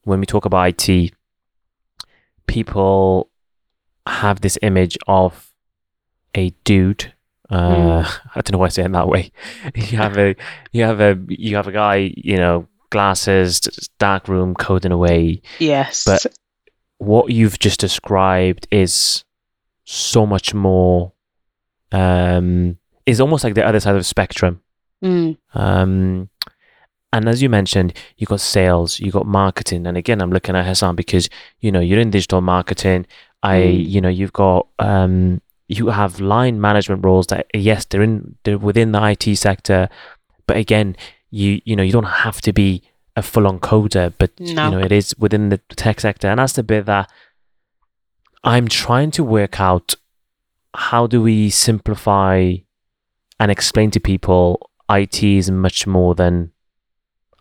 [0.04, 1.14] when we talk about IT,
[2.48, 3.30] people
[4.06, 5.53] have this image of
[6.36, 7.14] a dude.
[7.50, 8.04] Uh,
[8.36, 9.32] I don't know why I say it that way.
[9.76, 10.36] You have a
[10.72, 13.60] you have a you have a guy, you know, glasses,
[14.00, 16.04] dark room, coding away, yes.
[16.06, 16.26] But-
[17.00, 19.26] what you've just described is
[19.84, 21.12] so much more
[21.92, 24.62] um is almost like the other side of the spectrum
[25.04, 26.30] Mm, um
[27.12, 30.66] and as you mentioned you got sales you got marketing and again i'm looking at
[30.66, 31.28] hassan because
[31.60, 33.06] you know you're in digital marketing
[33.44, 33.90] i Mm.
[33.90, 38.58] you know you've got um you have line management roles that yes they're in they're
[38.58, 39.90] within the it sector
[40.48, 40.96] but again
[41.30, 42.84] you you know you don't have to be
[43.16, 46.64] a full-on coder but you know it is within the tech sector and that's the
[46.64, 47.10] bit that
[48.44, 49.96] i'm trying to work out
[50.76, 52.56] how do we simplify
[53.40, 56.52] and explain to people IT is much more than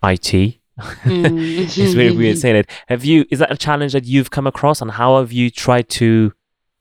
[0.03, 0.33] IT.
[0.33, 0.59] mm.
[0.79, 2.71] it's very weird saying it.
[2.89, 3.25] Have you?
[3.31, 6.33] Is that a challenge that you've come across, and how have you tried to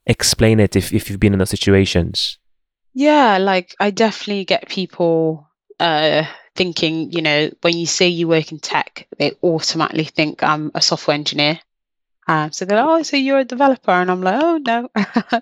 [0.05, 2.37] explain it if, if you've been in those situations?
[2.93, 5.47] Yeah, like I definitely get people
[5.79, 10.71] uh thinking, you know, when you say you work in tech, they automatically think I'm
[10.75, 11.59] a software engineer.
[12.27, 14.89] Um, so they're like, oh, so you're a developer, and I'm like, oh no,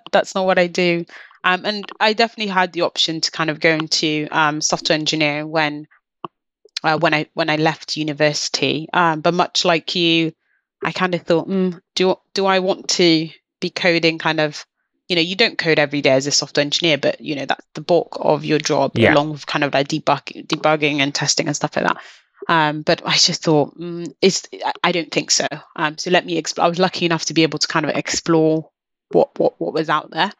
[0.12, 1.04] that's not what I do.
[1.44, 5.50] Um, and I definitely had the option to kind of go into um, software engineering
[5.50, 5.86] when
[6.82, 8.88] uh, when I when I left university.
[8.92, 10.32] Um, but much like you,
[10.82, 14.18] I kind of thought, mm, do do I want to be coding?
[14.18, 14.64] Kind of,
[15.08, 17.66] you know, you don't code every day as a software engineer, but you know that's
[17.74, 19.12] the bulk of your job, Yeah.
[19.14, 21.98] along with kind of like debug, debugging and testing and stuff like that.
[22.48, 24.48] Um, but I just thought, mm, it's
[24.82, 25.46] I- don't think so.
[25.76, 26.40] Um, so let me.
[26.40, 28.70] Exp- I was lucky enough to be able to kind of explore
[29.10, 30.32] what what what was out there.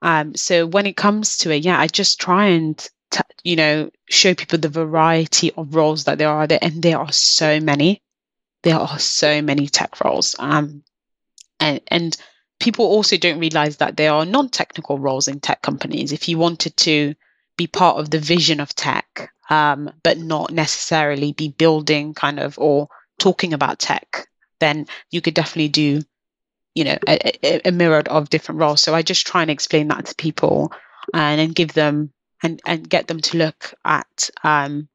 [0.00, 2.76] Um, so when it comes to it, yeah, I just try and
[3.10, 6.98] t- you know show people the variety of roles that there are there, and there
[6.98, 8.00] are so many.
[8.62, 10.82] There are so many tech roles, um,
[11.60, 12.16] and and
[12.62, 16.12] people also don't realize that there are non-technical roles in tech companies.
[16.12, 17.14] If you wanted to
[17.56, 22.56] be part of the vision of tech, um, but not necessarily be building kind of
[22.58, 24.28] or talking about tech,
[24.60, 26.02] then you could definitely do
[26.74, 30.14] you know a, a, of different roles so i just try and explain that to
[30.14, 30.72] people
[31.12, 32.10] and then give them
[32.42, 34.88] and and get them to look at um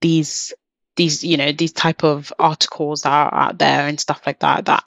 [0.00, 0.52] these
[0.94, 4.66] these you know these type of articles that are out there and stuff like that
[4.66, 4.84] that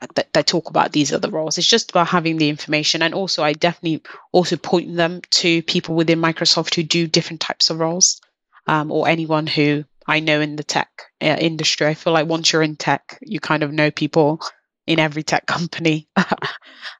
[0.00, 3.14] that, that, that talk about these other roles it's just about having the information and
[3.14, 7.78] also i definitely also point them to people within microsoft who do different types of
[7.78, 8.20] roles
[8.66, 10.88] um, or anyone who i know in the tech
[11.20, 14.40] uh, industry i feel like once you're in tech you kind of know people
[14.86, 16.08] in every tech company.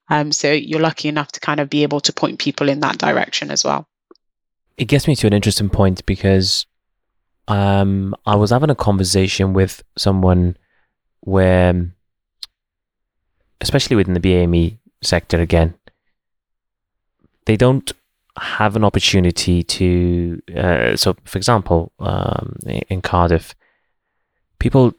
[0.08, 2.98] um, so you're lucky enough to kind of be able to point people in that
[2.98, 3.88] direction as well.
[4.76, 6.66] it gets me to an interesting point because
[7.48, 10.56] um, I was having a conversation with someone
[11.20, 11.92] where,
[13.62, 15.74] especially within the BAME sector again,
[17.46, 17.90] they don't
[18.38, 20.40] have an opportunity to.
[20.54, 23.54] Uh, so, for example, um, in Cardiff,
[24.58, 24.92] people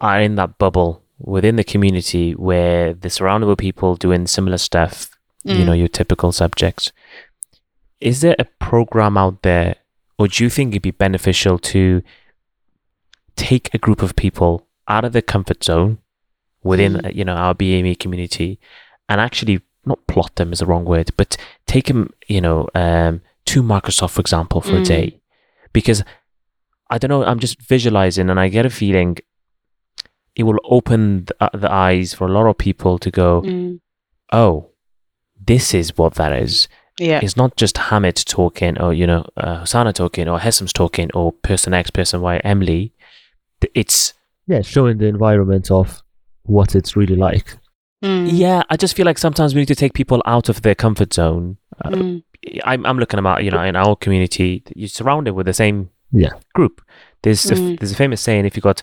[0.00, 5.16] are in that bubble within the community where they're surrounded with people doing similar stuff,
[5.44, 5.66] you Mm.
[5.66, 6.92] know, your typical subjects
[8.00, 9.76] is there a program out there
[10.18, 12.02] or do you think it'd be beneficial to
[13.36, 15.98] take a group of people out of their comfort zone
[16.64, 17.14] within Mm.
[17.14, 18.58] you know our BME community
[19.08, 23.20] and actually not plot them is the wrong word but take them you know um,
[23.50, 24.86] to Microsoft for example for a Mm.
[24.96, 25.20] day
[25.72, 26.02] because
[26.90, 29.18] I don't know I'm just visualizing and I get a feeling
[30.34, 33.80] it will open the, uh, the eyes for a lot of people to go Mm.
[34.32, 34.70] oh
[35.46, 36.66] this is what that is
[36.98, 37.20] Yeah.
[37.22, 41.32] it's not just Hamid talking or you know uh, Hosanna talking or Hessam's talking or
[41.32, 42.92] person X, person Y, Emily.
[43.74, 44.14] It's
[44.46, 46.03] Yeah, showing the environment of
[46.44, 47.56] what it's really like.
[48.04, 48.28] Mm.
[48.32, 48.62] yeah.
[48.70, 51.56] I just feel like sometimes we need to take people out of their comfort zone.
[51.84, 52.22] Uh, Mm.
[52.64, 56.32] I'm I'm looking about you know in our community you're surrounded with the same Yeah.
[56.54, 56.82] group.
[57.22, 57.78] There's a, Mm.
[57.80, 58.82] there's a famous saying if you got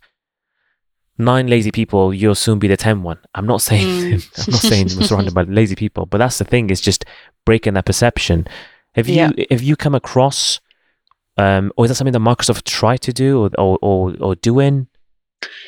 [1.17, 3.19] nine lazy people you'll soon be the ten one.
[3.35, 4.13] I'm not saying Mm.
[4.47, 7.05] I'm not saying we're surrounded by lazy people, but that's the thing is just
[7.45, 8.47] breaking that perception.
[8.95, 9.31] Have you Yeah.
[9.51, 10.59] have you come across
[11.37, 14.87] um or is that something that Microsoft tried to do or or or, or doing?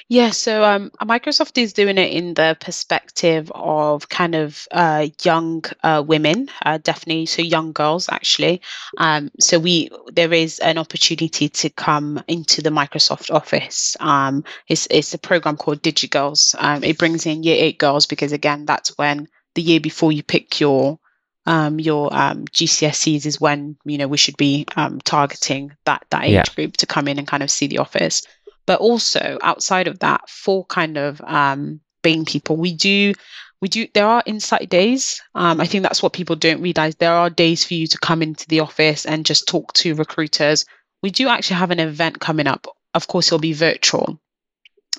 [0.10, 5.64] Yeah, so um, Microsoft is doing it in the perspective of kind of uh, young
[5.82, 7.26] uh, women, uh, definitely.
[7.26, 8.62] So young girls, actually.
[8.98, 13.96] Um, so we there is an opportunity to come into the Microsoft office.
[14.00, 16.56] Um, it's it's a program called DigiGirls.
[16.60, 20.22] Um, it brings in year eight girls because again, that's when the year before you
[20.24, 21.00] pick your
[21.46, 26.24] um, your um, GCSEs is when you know we should be um, targeting that that
[26.26, 26.44] age Yeah.
[26.56, 28.22] group to come in and kind of see the office
[28.66, 33.14] but also outside of that for kind of um BAME people we do
[33.62, 35.22] we do there are insight days.
[35.36, 36.96] Um i think that's what people don't realize.
[36.96, 40.66] There are days for you to come into the office and just talk to recruiters.
[41.02, 42.68] We do actually have an event coming up.
[42.94, 44.20] Of course it'll be virtual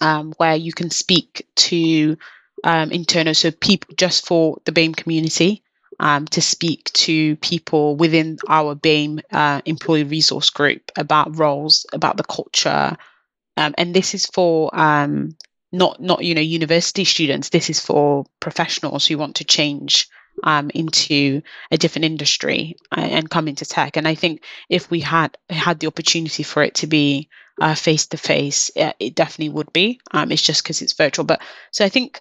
[0.01, 2.17] um where you can speak to
[2.65, 5.63] um internal so people just for the BAME community
[6.01, 12.17] um, to speak to people within our BAME uh, employee resource group about roles, about
[12.17, 12.97] the culture,
[13.57, 15.37] um, and this is for um,
[15.73, 17.49] not not you know university students.
[17.49, 20.09] This is for professionals who want to change
[20.43, 23.97] um, into a different industry uh, and come into tech.
[23.97, 27.29] And I think if we had had the opportunity for it to be
[27.77, 30.01] face to face, it definitely would be.
[30.11, 31.25] Um, it's just because it's virtual.
[31.25, 31.41] But
[31.71, 32.21] so I think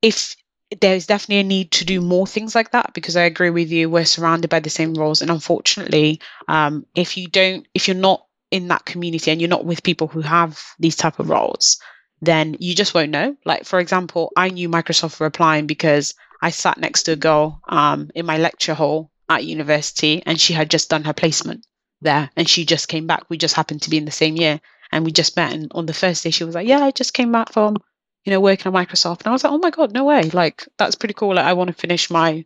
[0.00, 0.36] if
[0.80, 3.88] there's definitely a need to do more things like that because I agree with you.
[3.88, 8.24] We're surrounded by the same roles, and unfortunately, um, if you don't, if you're not
[8.50, 11.78] in that community and you're not with people who have these type of roles,
[12.20, 13.36] then you just won't know.
[13.44, 17.60] Like for example, I knew Microsoft were applying because I sat next to a girl
[17.68, 21.66] um, in my lecture hall at university, and she had just done her placement.
[22.00, 23.24] there and she just came back.
[23.28, 24.60] We just happened to be in the same year
[24.92, 25.52] and we just met.
[25.52, 27.76] And on the first day, she was like, Yeah, I just came back from,
[28.24, 29.20] you know, working at Microsoft.
[29.20, 30.22] And I was like, Oh my God, no way.
[30.22, 31.34] Like, that's pretty cool.
[31.34, 32.44] Like, I want to finish my,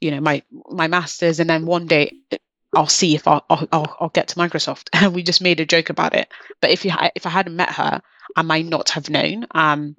[0.00, 1.40] you know, my, my master's.
[1.40, 2.12] And then one day
[2.74, 4.88] I'll see if I'll, I'll, I'll, get to Microsoft.
[4.92, 6.28] And we just made a joke about it.
[6.60, 8.02] But if you, if I hadn't met her,
[8.36, 9.46] I might not have known.
[9.52, 9.96] Um,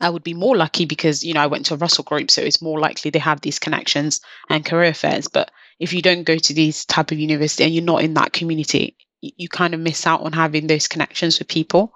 [0.00, 2.42] I would be more lucky because you know I went to a Russell group, so
[2.42, 5.28] it's more likely they have these connections and career fairs.
[5.28, 8.32] But if you don't go to these type of university and you're not in that
[8.32, 11.92] community, you, you kind of miss out on having those connections with people.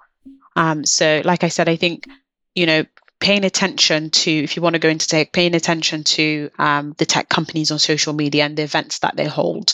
[0.55, 2.07] Um, so, like I said, I think
[2.55, 2.85] you know
[3.19, 7.05] paying attention to if you want to go into tech, paying attention to um, the
[7.05, 9.73] tech companies on social media and the events that they hold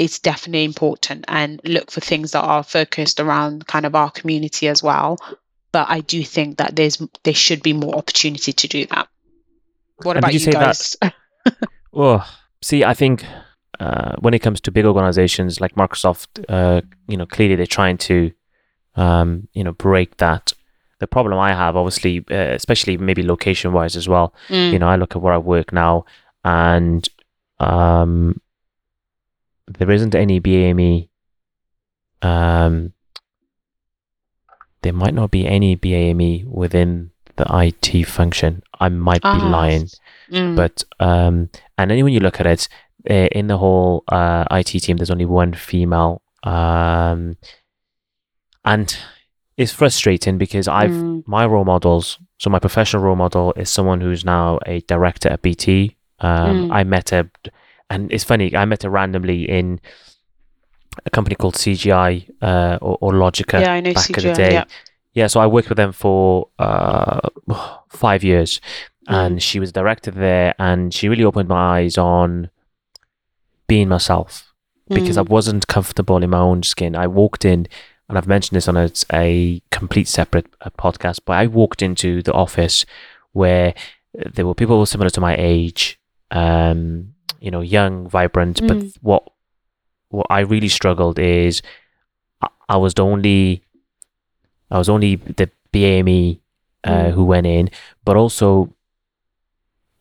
[0.00, 4.66] it's definitely important and look for things that are focused around kind of our community
[4.68, 5.18] as well
[5.72, 9.08] but I do think that there's there should be more opportunity to do that.
[10.02, 10.96] What And about you you, guys?
[11.92, 12.26] Well,
[12.62, 13.24] see, I think
[13.78, 17.98] uh, when it comes to big organizations like Microsoft, uh, you know, clearly they're trying
[17.98, 18.32] to,
[18.96, 20.52] um, you know, break that.
[20.98, 24.34] The problem I have, obviously, uh, especially maybe location-wise as well.
[24.48, 26.04] Mm, You know, I look at where I work now,
[26.44, 27.08] and
[27.58, 28.38] um,
[29.78, 31.08] there isn't any BAME.
[32.22, 32.92] Um,
[34.82, 38.62] there might not be any BAME within the IT function.
[38.78, 39.88] I might be Ah, lying
[40.30, 42.68] mm, but um and then when you look at it
[43.08, 47.36] uh, in the whole uh IT team there's only one female um
[48.64, 48.96] and
[49.56, 54.00] it's frustrating because I've mm, my role models so my professional role model is someone
[54.00, 56.72] who's now a director at BT um Mm.
[56.74, 57.30] I met her
[57.90, 59.80] and it's funny I met her randomly in
[61.06, 64.36] a company called CGI uh or, or Logica yeah, I know back in the CGI.
[64.36, 64.64] day Yeah.
[65.12, 67.20] yeah, so I worked with them for uh,
[67.88, 68.60] five years,
[69.08, 69.14] Mm.
[69.16, 72.50] and she was director there, and she really opened my eyes on
[73.66, 74.52] being myself
[74.88, 76.94] because I Mm, wasn't comfortable in my own skin.
[76.94, 77.66] I walked in,
[78.08, 82.22] and I've mentioned this on a, a complete separate uh, podcast, but I walked into
[82.22, 82.84] the office
[83.32, 83.72] where
[84.14, 85.98] there were people similar to my age,
[86.30, 88.92] um, you know, young, vibrant, but Mm.
[89.02, 89.22] what
[90.08, 91.62] what I really struggled is
[92.42, 93.62] I, I was the only
[94.70, 96.40] I was only the BAME
[96.84, 97.12] uh, Mm.
[97.12, 97.70] who went in,
[98.04, 98.74] but also,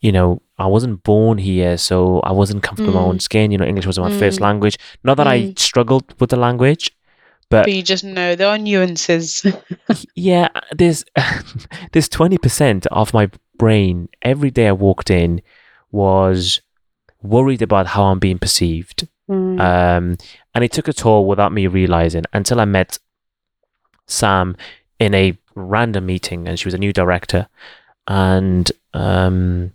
[0.01, 3.51] you know, I wasn't born here, so I wasn't comfortable in my own skin.
[3.51, 4.43] You know, English wasn't my first Mm.
[4.43, 4.77] language.
[5.03, 5.59] Not that I Mm.
[5.59, 6.91] struggled with the language,
[7.49, 9.45] but But you just know there are nuances.
[10.15, 11.03] yeah, there's
[11.91, 15.41] there's twenty percent of my brain every day I walked in
[15.91, 16.61] was
[17.21, 19.07] worried about how I'm being perceived.
[19.29, 20.17] Mm, Um,
[20.55, 22.97] and it took a toll without me realizing until I met
[24.07, 24.55] Sam
[24.99, 27.47] in a random meeting, and she was a new director.
[28.07, 29.71] And um,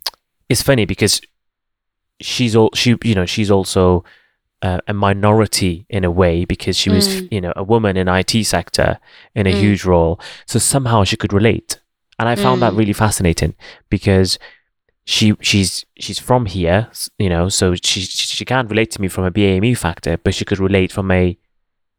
[0.48, 1.20] it's funny because
[2.20, 4.04] she's all she, you know, she's also
[4.62, 7.28] uh, a minority in a way because she was, Mm.
[7.32, 8.98] you know, a woman in IT sector
[9.34, 9.58] in a Mm.
[9.60, 10.18] huge role.
[10.46, 11.80] So somehow she could relate,
[12.18, 12.78] and I found that Mm.
[12.78, 13.54] really fascinating
[13.90, 14.38] because
[15.06, 16.88] she she's she's from here,
[17.18, 20.34] you know, so she she she can't relate to me from a BAME factor, but
[20.34, 21.36] she could relate from a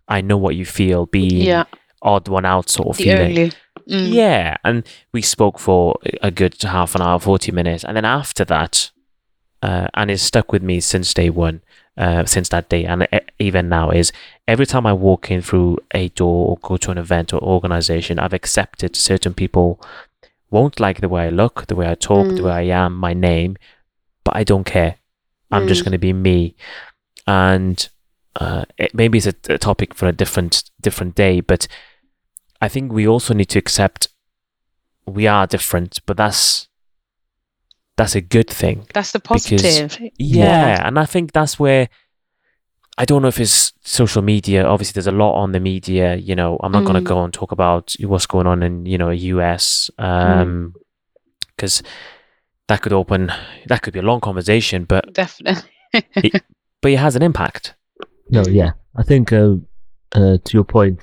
[0.07, 1.65] I know what you feel, being yeah,
[2.01, 3.29] odd one out sort of the feeling.
[3.39, 3.51] only.
[3.89, 8.05] Mm, Yeah, and we spoke for a good half an hour, forty minutes, and then
[8.05, 8.89] after that,
[9.61, 11.61] uh, and it's stuck with me since day one,
[11.97, 14.11] uh, since that day, and e- even now is
[14.47, 18.17] every time I walk in through a door or go to an event or organization,
[18.17, 19.79] I've accepted certain people
[20.55, 22.45] won't like the way I look, the way I talk, the Mm.
[22.47, 23.51] way I am, my name,
[24.25, 24.93] but I don't care.
[25.53, 25.85] I'm just Mm.
[25.85, 26.55] going to be me,
[27.27, 27.77] and
[28.43, 30.53] uh, it, maybe it's a, a topic for a different
[30.87, 31.67] different day, but
[32.65, 34.01] I think we also need to accept
[35.17, 36.67] we are different, but that's
[37.97, 38.77] that's a good thing.
[38.93, 40.09] That's the Because- positive.
[40.17, 41.87] Yeah, and I think that's where
[42.97, 44.65] I don't know if it's social media.
[44.65, 46.15] Obviously, there's a lot on the media.
[46.15, 47.05] You know, I'm not going Mm.
[47.05, 50.73] to go and talk about what's going on in you know US, um,
[51.55, 51.83] because
[52.67, 53.31] that could open
[53.67, 55.69] that could be a long conversation, but Definitely.
[56.81, 57.75] but it has an impact.
[58.29, 58.71] No, yeah.
[58.95, 59.55] I think uh,
[60.13, 60.99] uh, to your point,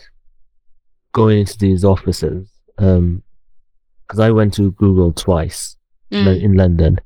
[1.12, 5.76] going into these offices, because I went to Google twice
[6.10, 6.98] Mm, in London,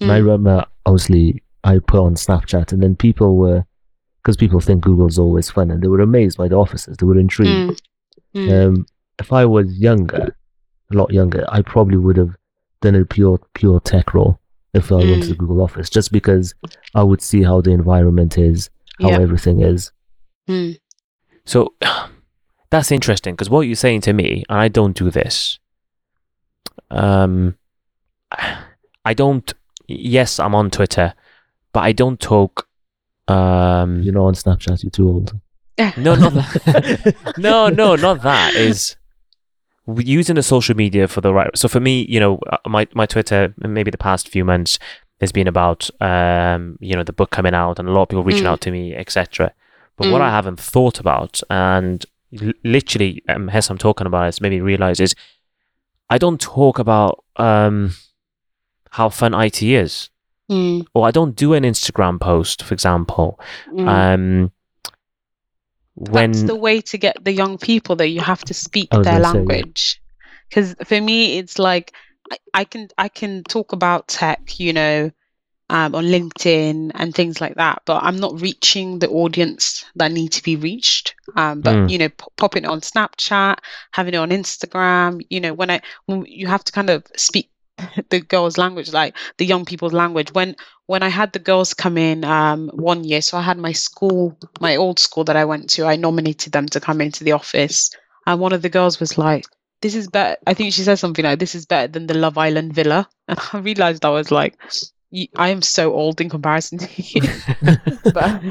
[0.00, 3.64] and I mm, remember obviously I put on Snapchat, and then people were
[4.24, 6.96] because people think Google's always fun, and they were amazed by the offices.
[6.96, 7.52] They were intrigued.
[7.70, 7.78] mm,
[8.34, 8.86] mm, Um,
[9.18, 10.34] if I was younger,
[10.90, 12.34] a lot younger, I probably would have
[12.80, 14.40] done a pure pure tech role
[14.72, 15.38] if I went to the Mm.
[15.38, 16.54] Google office, just because
[16.94, 18.70] I would see how the environment is,
[19.02, 19.20] how Yeah.
[19.20, 19.92] everything is.
[20.48, 20.78] mm,
[21.44, 21.74] So
[22.70, 25.58] that's interesting because what you're saying to me, and I don't do this.
[26.90, 27.56] Um,
[29.04, 29.52] I don't.
[29.86, 31.12] Yes, I'm on Twitter,
[31.72, 32.66] but I don't talk
[33.28, 34.82] Um, You're not on Snapchat.
[34.82, 35.38] You're too old.
[35.96, 37.14] no, not that.
[37.36, 38.54] no, no, not that.
[38.54, 38.96] Is
[39.86, 41.50] using the social media for the right.
[41.56, 44.78] So for me, you know, uh, my my Twitter, maybe the past few months,
[45.20, 48.24] has been about um, you know, the book coming out and a lot of people
[48.24, 48.50] reaching Mm.
[48.50, 49.52] out to me, etc.
[49.96, 50.32] But what I Mm.
[50.32, 52.04] haven't thought about, and
[52.42, 55.14] l- literally, um, as I'm talking about, it's made me realize is
[56.10, 57.90] I don't talk about um
[58.90, 60.08] how fun IT is,
[60.50, 63.40] Mm, or I don't do an Instagram post, for example.
[63.72, 63.88] mm.
[63.88, 64.52] Um,
[65.94, 69.02] when that's the way to get the young people that you have to speak their
[69.02, 69.32] gonna say, yeah.
[69.32, 70.02] language
[70.48, 71.92] because for me it's like
[72.32, 75.10] I, I can i can talk about tech you know
[75.70, 80.32] um, on linkedin and things like that but i'm not reaching the audience that need
[80.32, 81.90] to be reached um, but Mm.
[81.90, 83.58] you know p- popping it on snapchat
[83.92, 87.50] having it on instagram you know when i when you have to kind of speak
[88.10, 90.54] the girls language like the young people's language when
[90.86, 94.38] when I had the girls come in um, one year, so I had my school,
[94.60, 97.90] my old school that I went to, I nominated them to come into the office.
[98.26, 99.46] And one of the girls was like,
[99.80, 100.36] This is better.
[100.46, 103.08] I think she said something like, This is better than the Love Island villa.
[103.28, 104.58] And I realized I was like,
[105.36, 107.22] I am so old in comparison to you.
[108.12, 108.42] but,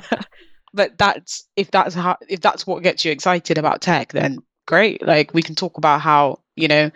[0.74, 5.06] but that's if that's how if that's what gets you excited about tech, then great.
[5.06, 6.90] Like we can talk about how, you know,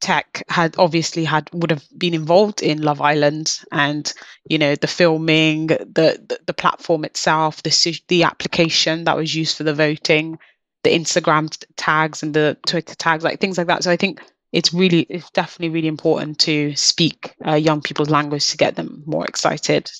[0.00, 4.12] tech had obviously had would have been involved in Love Island and
[4.48, 9.56] you know the filming the the, the platform itself the the application that was used
[9.56, 10.38] for the voting
[10.82, 14.20] the Instagram tags and the Twitter tags like things like that so I think
[14.52, 19.02] it's really it's definitely really important to speak uh, young people's language to get them
[19.06, 19.90] more excited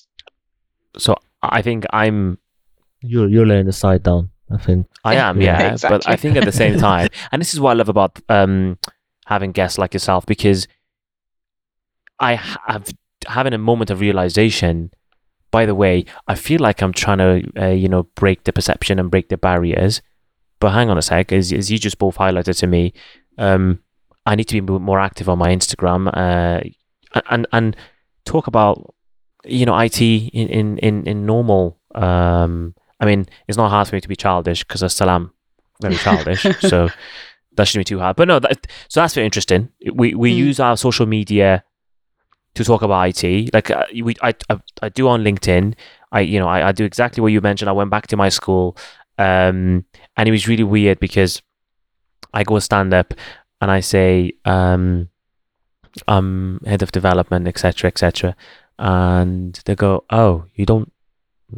[0.97, 2.37] so I think I'm
[3.01, 4.29] You're you're laying the side down.
[4.49, 4.87] I think.
[5.03, 5.75] I am, yeah.
[5.81, 8.77] But I think at the same time, and this is what I love about um,
[9.27, 10.67] having guests like yourself, because
[12.19, 12.93] I have
[13.27, 14.91] having a moment of realization.
[15.49, 18.99] By the way, I feel like I'm trying to, uh, you know, break the perception
[18.99, 20.01] and break the barriers.
[20.59, 22.93] But hang on a sec, as, as you just both highlighted to me,
[23.37, 23.79] um,
[24.25, 26.61] I need to be more active on my Instagram uh,
[27.29, 27.75] and and
[28.25, 28.93] talk about,
[29.45, 31.79] you know, IT in in in, in normal.
[31.95, 35.31] Um, I mean, it's not hard for me to be childish because I still am
[35.81, 36.45] very childish.
[36.59, 36.89] so
[37.57, 38.15] that shouldn't be too hard.
[38.15, 39.69] But no, that, so that's very interesting.
[39.93, 40.37] We we Mm.
[40.37, 41.63] use our social media
[42.55, 43.53] to talk about IT.
[43.53, 45.75] Like uh, we, I, I, I do on LinkedIn.
[46.11, 47.69] I, you know, I, I do exactly what you mentioned.
[47.69, 48.77] I went back to my school,
[49.19, 49.85] um,
[50.15, 51.41] and it was really weird because
[52.33, 53.13] I go stand up
[53.61, 55.09] and I say, um,
[56.07, 58.35] I'm head of development, etc., etc.,
[58.79, 60.91] and they go, "Oh, you don't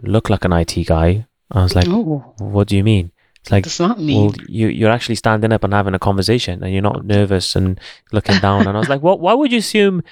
[0.04, 3.63] look like an IT guy." I was like, oh "What do you mean?" It's like,
[3.63, 6.81] does that mean well, you you're actually standing up and having a conversation, and you're
[6.81, 7.79] not nervous and
[8.11, 8.67] looking down.
[8.67, 9.19] And I was like, "What?
[9.19, 10.03] Why would you assume,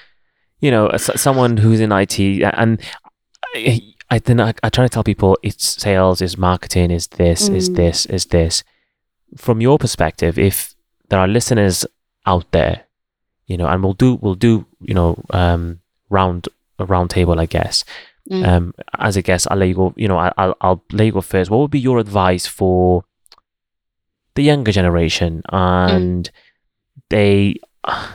[0.60, 2.80] you know, someone who's in IT?" And
[3.54, 7.48] I, I then I, I try to tell people it's sales, is marketing, is this,
[7.48, 7.76] is Mm.
[7.76, 8.64] this, is this.
[9.36, 10.74] From your perspective, if
[11.10, 11.84] there are listeners
[12.24, 12.84] out there,
[13.46, 16.48] you know, and we'll do we'll do you know um round
[16.78, 17.84] a round table, I guess.
[18.30, 18.46] Mm.
[18.46, 19.92] Um, as a guest, I'll let you go.
[19.96, 21.50] You know, I- I'll I'll let you go first.
[21.50, 23.04] What would be your advice for
[24.38, 26.30] the younger generation and
[27.10, 28.08] they uh,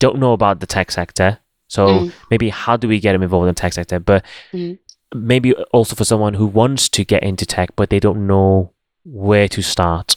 [0.00, 1.38] don't know about the tech sector?
[1.68, 2.12] So Mm.
[2.30, 4.00] maybe how do we get them involved in the tech sector?
[4.00, 4.78] But Mm.
[5.14, 8.72] maybe also for someone who wants to get into tech but they don't know
[9.04, 10.16] where to start.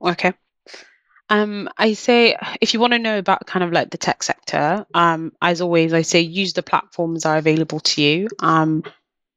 [0.00, 0.32] Okay.
[1.30, 4.86] Um, I say if you want to know about kind of like the tech sector,
[4.94, 8.28] um, as always, I say use the platforms that are available to you.
[8.38, 8.82] Um,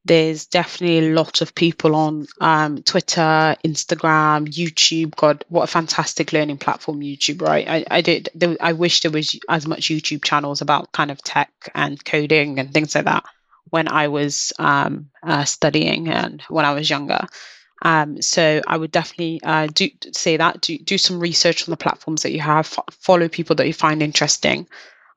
[0.03, 5.15] there's definitely a lot of people on um, Twitter, Instagram, YouTube.
[5.15, 7.67] God, what a fantastic learning platform YouTube, right?
[7.67, 8.29] I, I did.
[8.33, 12.57] There, I wish there was as much YouTube channels about kind of tech and coding
[12.57, 13.25] and things like that
[13.69, 17.27] when I was um, uh, studying and when I was younger.
[17.83, 21.77] Um, so I would definitely uh, do say that do do some research on the
[21.77, 22.67] platforms that you have.
[22.67, 24.67] Fo- follow people that you find interesting.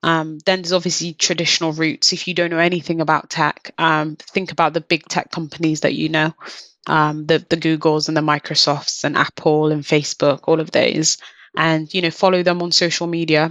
[0.04, 2.12] Um, then there's obviously traditional routes.
[2.12, 5.94] If you don't know anything about tech, um, think about the big tech companies that
[5.94, 6.34] you know,
[6.86, 11.16] um, the the Googles and the Microsofts and Apple and Facebook, all of those,
[11.56, 13.50] and you know follow them on social media.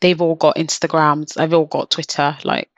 [0.00, 1.34] They've all got Instagrams.
[1.34, 2.38] They've all got Twitter.
[2.44, 2.70] Like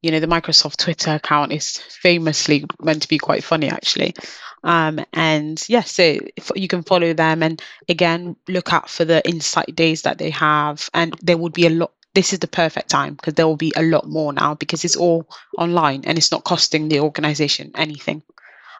[0.00, 4.14] you know, the Microsoft Twitter account is famously meant to be quite funny, actually.
[4.62, 9.26] Um, and yes, so if you can follow them and again look out for the
[9.28, 11.92] insight days that they have, and there would be a lot.
[12.14, 14.96] This is the perfect time because there will be a lot more now because it's
[14.96, 18.22] all online and it's not costing the organization anything.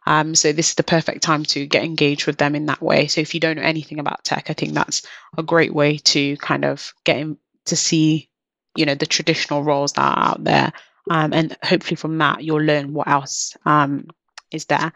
[0.06, 3.06] Um, so this is the perfect time to get engaged with them in that way.
[3.06, 5.02] So if you don't know anything about tech, I think that's
[5.36, 8.28] a great way to kind of get in, to see,
[8.76, 10.72] you know, the traditional roles that are out there,
[11.10, 14.08] um, and hopefully from that you'll learn what else um,
[14.50, 14.92] is there.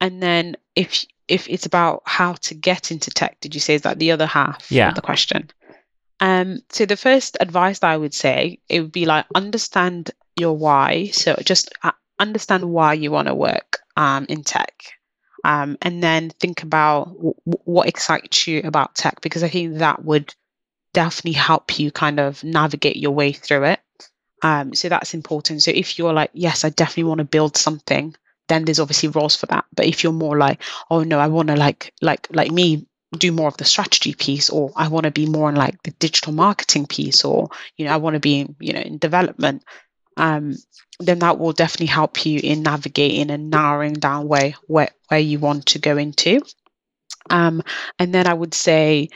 [0.00, 3.82] And then if if it's about how to get into tech, did you say is
[3.82, 4.88] that the other half Yeah.
[4.88, 5.50] of the question?
[6.22, 10.56] Um, so the first advice that I would say it would be like understand your
[10.56, 11.08] why.
[11.08, 14.84] So just uh, understand why you want to work um, in tech,
[15.44, 20.04] um, and then think about w- what excites you about tech because I think that
[20.04, 20.32] would
[20.94, 23.80] definitely help you kind of navigate your way through it.
[24.42, 25.62] Um, so that's important.
[25.64, 28.14] So if you're like, yes, I definitely want to build something,
[28.48, 29.64] then there's obviously roles for that.
[29.74, 32.86] But if you're more like, oh no, I want to like like like me
[33.18, 35.90] do more of the strategy piece, or I want to be more in like the
[35.92, 39.64] digital marketing piece, or you know, I want to be you know in development,
[40.16, 40.56] um,
[40.98, 45.38] then that will definitely help you in navigating and narrowing down where where where you
[45.38, 46.40] want to go into.
[47.30, 47.62] Um,
[47.98, 49.08] and then I would say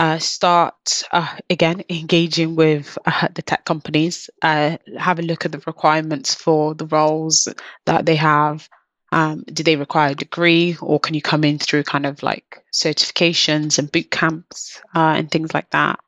[0.00, 5.52] uh, start uh, again engaging with uh, the tech companies uh, have a look at
[5.52, 7.48] the requirements for the roles
[7.84, 8.68] that they have
[9.12, 12.64] um, do they require a degree or can you come in through kind of like
[12.72, 16.00] certifications and boot camps uh, and things like that?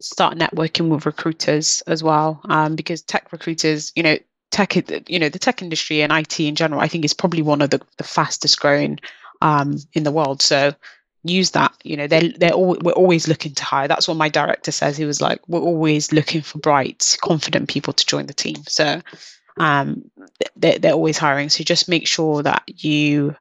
[0.00, 4.16] Start networking with recruiters as well um, because tech recruiters you know
[4.50, 4.76] tech
[5.08, 7.70] you know the tech industry and it in general i think is probably one of
[7.70, 8.98] the, the fastest growing
[9.42, 10.42] um, in the world.
[10.42, 10.74] So
[11.22, 13.88] use that you know they're they're all, we're always looking to hire.
[13.88, 14.96] That's what my director says.
[14.96, 18.56] He was like we're always looking for bright confident people to join the team.
[18.66, 19.02] So
[19.60, 20.10] um
[20.56, 21.50] they're, they're always hiring.
[21.50, 23.36] So just make sure that you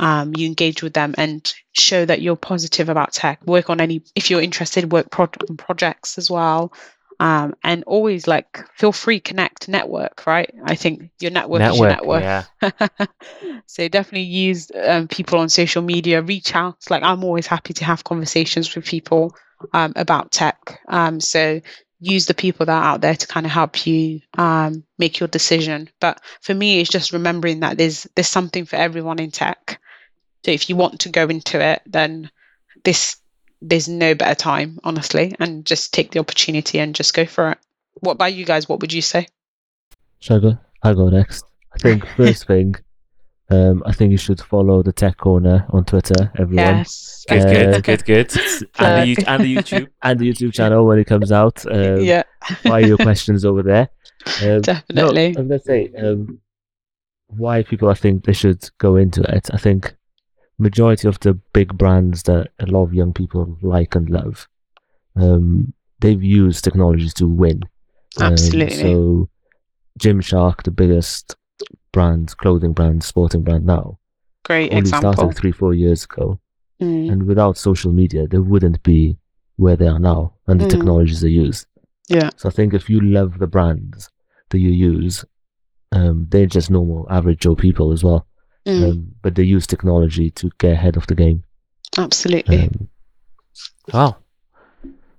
[0.00, 3.44] um you engage with them and show that you're positive about tech.
[3.44, 6.72] Work on any if you're interested work pro- on projects as well.
[7.18, 10.52] Um and always like feel free connect network right?
[10.64, 12.22] I think your network, is your network.
[12.22, 12.44] yeah.
[13.66, 16.22] so definitely use um, people on social media.
[16.22, 16.78] Reach out.
[16.88, 19.34] Like i'm always happy to have conversations with people
[19.72, 20.80] um, about tech.
[20.88, 21.60] Um, so
[22.00, 25.28] use the people that are out there to kind of help you um, make your
[25.28, 29.80] decision but for me it's just remembering that there's there's something for everyone in tech
[30.44, 32.30] so if you want to go into it then
[32.84, 33.16] this
[33.62, 37.58] there's no better time honestly and just take the opportunity and just go for it
[38.00, 39.26] what about you guys what would you say
[40.24, 40.58] Shall I go?
[40.82, 41.44] I'll go next.
[41.74, 42.76] I think first thing,
[43.50, 46.78] um, I think you should follow the Tech Corner on Twitter, everyone.
[46.78, 48.36] yes Good, Uh, good, good, good.
[48.78, 49.88] and, the, and the YouTube.
[50.02, 51.64] And the YouTube channel when it comes out.
[51.70, 52.22] Um, yeah
[52.62, 53.88] Fire your questions over there.
[54.42, 55.32] Um, Definitely.
[55.32, 56.40] No, I'm going to say um,
[57.28, 59.48] why people I think they should go into it.
[59.52, 59.94] I think
[60.58, 64.48] majority of the big brands that a lot of young people like and love,
[65.16, 67.62] um, they've used technologies to win.
[68.20, 68.76] Um, Absolutely.
[68.76, 69.28] so,
[69.98, 71.36] Gymshark, the biggest
[71.94, 73.98] brand, clothing brands, sporting brand now,
[74.48, 76.38] great only example started three, four years ago.
[76.82, 79.16] Mm, And without social media, they wouldn't be
[79.62, 80.70] where they are now and the Mm.
[80.74, 81.58] technologies they use.
[82.16, 84.10] yeah So I think if you love the brands
[84.50, 85.24] that you use,
[85.92, 88.26] um, they're just normal, average Joe people as well.
[88.66, 91.44] Mm, Um, but they use technology to get ahead of the game.
[91.98, 92.88] absolutely Um,
[93.92, 94.16] Wow.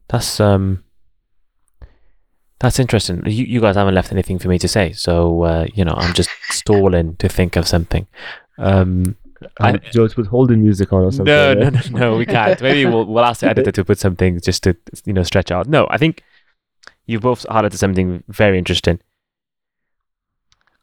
[0.09, 0.83] That's um
[2.65, 3.21] that's interesting.
[3.25, 6.13] You, you guys haven't left anything for me to say, so uh, you know I'm
[6.13, 8.07] just stalling to think of something.
[8.57, 9.15] Um,
[9.59, 11.25] I- um, Joe, put holding music on or something.
[11.25, 11.69] no, yeah?
[11.69, 12.59] no, no, no, we can't.
[12.61, 15.67] Maybe we'll, we'll ask the editor to put something just to you know stretch out.
[15.67, 16.23] No, I think
[17.05, 18.99] you both highlighted something very interesting.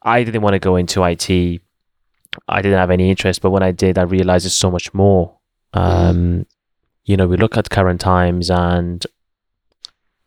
[0.01, 1.29] I didn't want to go into IT.
[2.47, 5.37] I didn't have any interest, but when I did, I realized there's so much more.
[5.73, 6.45] Um,
[7.05, 9.05] you know, we look at current times and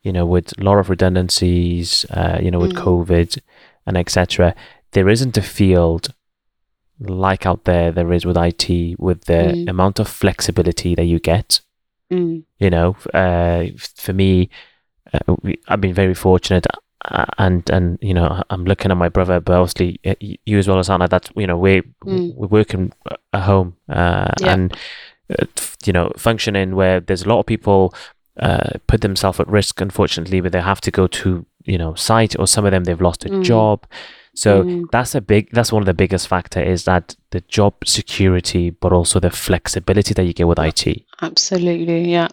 [0.06, 2.82] you know, with a lot of redundancies, uh, you know, with Mm.
[2.84, 3.38] COVID
[3.86, 4.54] and etc.,
[4.92, 6.04] there isn't a field
[6.98, 9.68] like out there there is with IT with the Mm.
[9.68, 11.60] amount of flexibility that you get.
[12.10, 14.48] Mm, You know, uh, for me,
[15.12, 16.66] uh, we, I've been very fortunate,
[17.04, 20.14] uh, and and you know, I'm looking at my brother, but obviously uh,
[20.46, 21.06] you as well as Anna.
[21.08, 22.34] That you know, we Mm.
[22.36, 22.92] we're working
[23.32, 24.52] at home, uh, Yeah.
[24.52, 24.72] and
[25.38, 25.44] uh,
[25.86, 27.92] you know, functioning where there's a lot of people
[28.38, 32.38] uh, put themselves at risk, unfortunately, but they have to go to you know site,
[32.38, 33.42] or some of them they've lost a Mm.
[33.42, 33.86] job.
[34.34, 37.74] So mm, that's a big that's one of the biggest factor is that the job
[37.86, 41.04] security but also the flexibility that you get with IT.
[41.22, 42.28] absolutely yeah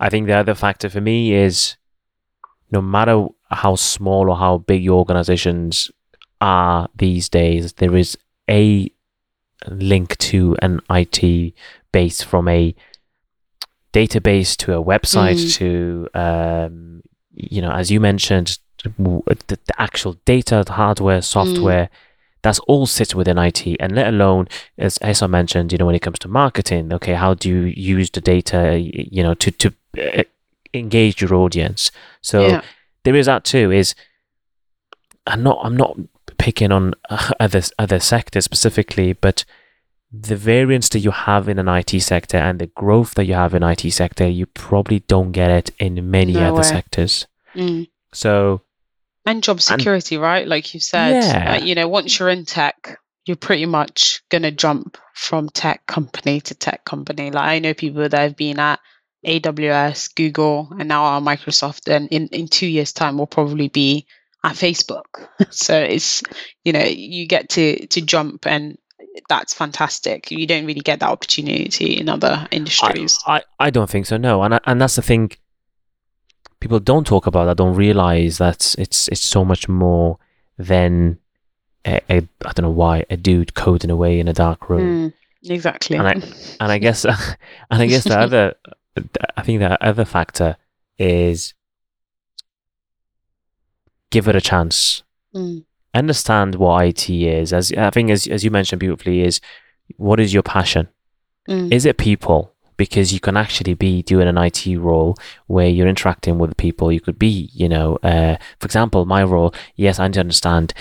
[0.00, 1.76] I think the other factor for me is
[2.72, 5.90] no matter how small or how big your organizations
[6.40, 8.18] are these days, there is
[8.50, 8.90] a
[9.68, 11.54] link to an IT
[11.92, 12.74] base from a
[13.92, 15.54] database to a website Mm.
[15.54, 17.02] to um,
[17.34, 21.88] you know as you mentioned the, the actual data the hardware software
[22.42, 25.94] that's all sits within IT and let alone as, as I mentioned you know when
[25.94, 29.72] it comes to marketing okay how do you use the data you know to to
[29.98, 30.22] uh,
[30.74, 31.90] engage your audience?
[32.20, 32.62] So yeah.
[33.04, 33.94] there is that too is
[35.26, 35.98] I'm not I'm not
[36.38, 39.44] picking on uh, other other sectors specifically, but
[40.10, 43.54] the variance that you have in an IT sector and the growth that you have
[43.54, 46.62] in IT sector, you probably don't get it in many No other way.
[46.62, 47.26] sectors.
[47.54, 47.88] Mm.
[48.12, 48.62] So
[49.26, 50.46] And job security, right?
[50.48, 51.52] Like you said, Yeah.
[51.52, 55.84] uh, you know, once you're in tech, you're pretty much going to jump from tech
[55.86, 57.30] company to tech company.
[57.30, 58.80] Like I know people that have been at
[59.26, 64.06] AWS, Google, and now are Microsoft, and in, in two years' time will probably be
[64.44, 65.28] at Facebook.
[65.50, 66.22] so it's,
[66.64, 68.78] you know, you get to to jump and
[69.28, 70.30] that's fantastic.
[70.30, 73.18] You don't really get that opportunity in other industries.
[73.26, 74.16] I, I don't think so.
[74.16, 75.32] No, and I, and that's the thing.
[76.60, 77.56] People don't talk about that.
[77.56, 80.18] Don't realize that it's it's so much more
[80.58, 81.18] than
[81.84, 85.12] a, a I don't know why a dude coding away in a dark room.
[85.44, 85.96] Mm, exactly.
[85.96, 86.24] And
[86.60, 87.04] And I guess
[87.70, 88.54] and I guess the other
[89.36, 90.56] I think the other factor
[90.98, 91.54] is
[94.10, 95.02] give it a chance.
[95.34, 95.64] Mm,
[95.94, 97.52] Understand what IT is.
[97.52, 99.40] As I think as as you mentioned beautifully is
[99.96, 100.88] what is your passion?
[101.48, 105.16] mm, is it people because you can actually be doing an IT role
[105.46, 109.52] where you're interacting with people you could be you know uh, for example my role
[109.74, 110.74] yes I need to understand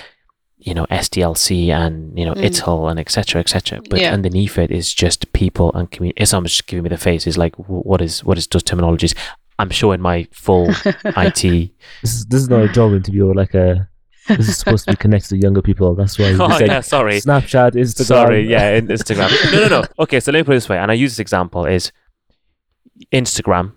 [0.57, 2.43] you know SDLC and you know Mm.
[2.49, 4.13] ITIL and etc etc but Yeah.
[4.13, 7.37] underneath it is just people and community it's almost just giving me the face is
[7.37, 9.15] like what is what is those terminologies
[9.57, 10.67] I'm sure in my full
[11.25, 11.41] IT
[12.03, 13.87] This is this is not a job interview or like a.
[14.27, 15.95] This is supposed to be connected to younger people.
[15.95, 18.05] That's why you oh said yeah sorry Snapchat, Instagram.
[18.05, 19.31] Sorry, yeah, Instagram.
[19.51, 19.87] no, no, no.
[19.99, 21.91] Okay, so let me put it this way, and I use this example is
[23.13, 23.73] Instagram,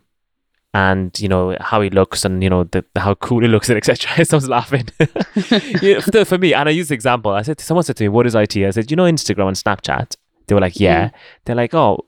[0.74, 3.76] and you know how he looks, and you know the, how cool he looks, and
[3.76, 4.24] etc.
[4.24, 4.88] Someone's laughing.
[5.82, 7.32] you know, for, for me, and I use the example.
[7.32, 9.56] I said, someone said to me, "What is IT?" I said, "You know Instagram and
[9.56, 11.12] Snapchat." They were like, "Yeah." Mm.
[11.44, 12.06] They're like, "Oh,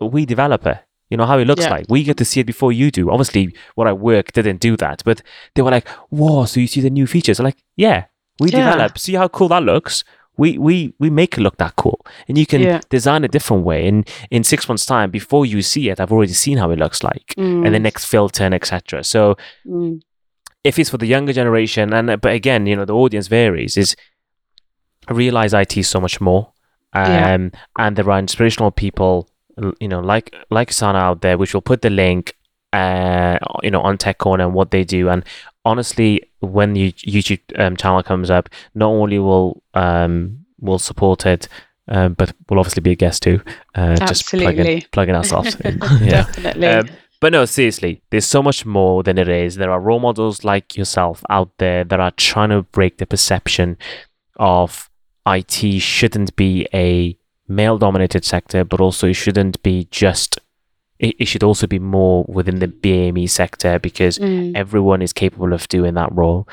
[0.00, 0.78] we develop it."
[1.12, 1.74] You know how it looks Yeah.
[1.74, 1.84] like.
[1.90, 3.10] We get to see it before you do.
[3.10, 5.22] Obviously, where I work didn't do that, but
[5.54, 7.38] they were like, "Whoa!" So you see the new features?
[7.38, 7.98] I'm like, "Yeah,
[8.40, 8.60] we Yeah.
[8.60, 8.98] develop.
[8.98, 10.04] See how cool that looks.
[10.38, 12.80] We we we make it look that cool, and you can Yeah.
[12.88, 13.86] design a different way.
[13.86, 17.02] And in six months' time, before you see it, I've already seen how it looks
[17.02, 19.04] like, and the Mm, next filter and etc.
[19.04, 19.36] So
[19.66, 20.00] mm,
[20.64, 23.76] if it's for the younger generation, and uh, but again, you know, the audience varies.
[23.76, 23.94] Is
[25.08, 26.52] I realize IT is so much more,
[26.94, 29.28] um, and there are inspirational people,
[29.80, 32.36] you know, like like Sana out there, which will put the link,
[32.72, 35.08] uh, you know, on Tech Corner and what they do.
[35.08, 35.24] And
[35.64, 41.48] honestly, when the YouTube um, channel comes up, not only will um will support it.
[41.88, 43.42] Um, but we'll obviously be a guest too.
[43.74, 44.86] Uh, just plugging, Absolutely.
[44.92, 45.78] plugging ourselves in.
[46.00, 46.22] yeah.
[46.22, 46.66] Definitely.
[46.66, 46.88] Um,
[47.20, 49.56] but no, seriously, there's so much more than it is.
[49.56, 53.78] There are role models like yourself out there that are trying to break the perception
[54.36, 54.90] of
[55.26, 57.16] IT shouldn't be a
[57.52, 60.38] male dominated sector, but also it shouldn't be just,
[60.98, 65.68] it, should also be more within the BAME sector because Mm, everyone is capable of
[65.68, 66.48] doing that role.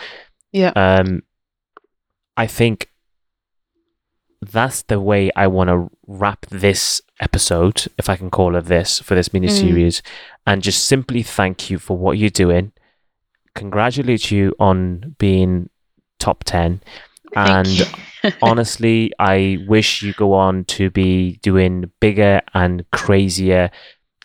[0.52, 0.72] Yeah.
[0.76, 1.24] Um,
[2.38, 2.90] I think
[4.42, 9.00] that's the way I want to wrap this episode, if I can call it this,
[9.00, 10.02] for this mini series,
[10.48, 12.72] and just simply thank you for what you're doing.
[13.56, 15.70] Congratulate you on being
[16.20, 16.82] top 10.
[17.34, 17.86] thank And you.
[18.42, 23.72] Honestly, I wish you go on to be doing bigger and crazier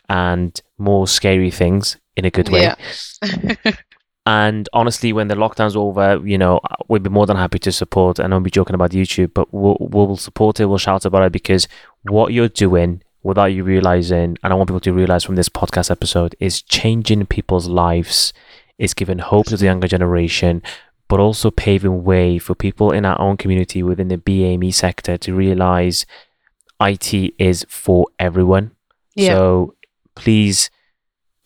[0.08, 2.62] and more scary things in a good way.
[2.62, 3.72] Yeah.
[4.26, 8.18] And honestly, when the lockdown's over, you know, we'd be more than happy to support.
[8.18, 10.66] And I know we'll be joking about YouTube, but we'll, we'll support it.
[10.66, 11.68] We'll shout about it because
[12.04, 15.90] what you're doing without you realizing, and I want people to realize from this podcast
[15.90, 18.32] episode, is changing people's lives,
[18.78, 20.62] is giving hope to the younger generation,
[21.08, 25.34] but also paving way for people in our own community within the BAME sector to
[25.34, 26.06] realize
[26.80, 28.72] IT is for everyone.
[29.14, 29.34] Yeah.
[29.34, 29.74] So
[30.14, 30.70] please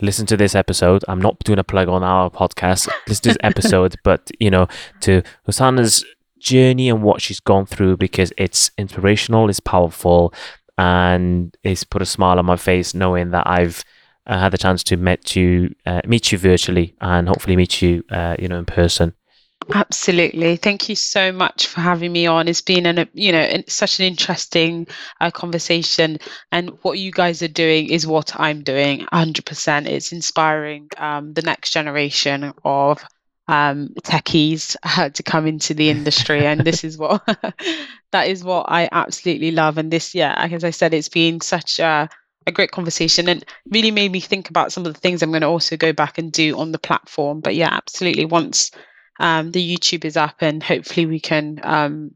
[0.00, 1.04] listen to this episode.
[1.09, 2.88] I'm not doing a plug on our podcast.
[3.09, 4.68] Listen to this episode, but you know,
[5.00, 6.04] to Hosanna's
[6.38, 10.32] journey and what she's gone through because it's inspirational, it's powerful,
[10.76, 13.84] and it's put a smile on my face knowing that I've
[14.26, 18.04] uh, had the chance to meet you, uh, meet you virtually, and hopefully meet you,
[18.11, 19.14] uh, you know, in person.
[19.74, 20.56] Absolutely.
[20.56, 22.48] Thank you so much for having me on.
[22.48, 24.86] It's been an, you know, such an interesting
[25.20, 26.18] uh, conversation.
[26.50, 29.86] And what you guys are doing is what I'm doing 100%.
[29.86, 33.04] It's inspiring um, the next generation of
[33.46, 36.46] um, techies uh, to come into the industry.
[36.46, 37.22] And this is what,
[38.12, 39.76] that is what I absolutely love.
[39.76, 42.09] And this, yeah, as I said, it's been such a,
[42.46, 45.42] a great conversation and really made me think about some of the things I'm going
[45.42, 47.40] to also go back and do on the platform.
[47.40, 48.24] But yeah, absolutely.
[48.24, 48.70] Once
[49.18, 52.12] um, the YouTube is up, and hopefully we can, um,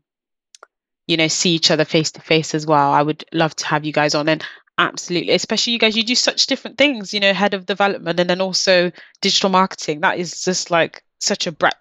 [1.07, 2.93] you know, see each other face to face as well.
[2.93, 4.45] I would love to have you guys on, and
[4.79, 7.13] absolutely, especially you guys, you do such different things.
[7.13, 10.01] You know, head of development, and then also digital marketing.
[10.01, 11.77] That is just like such a breadth.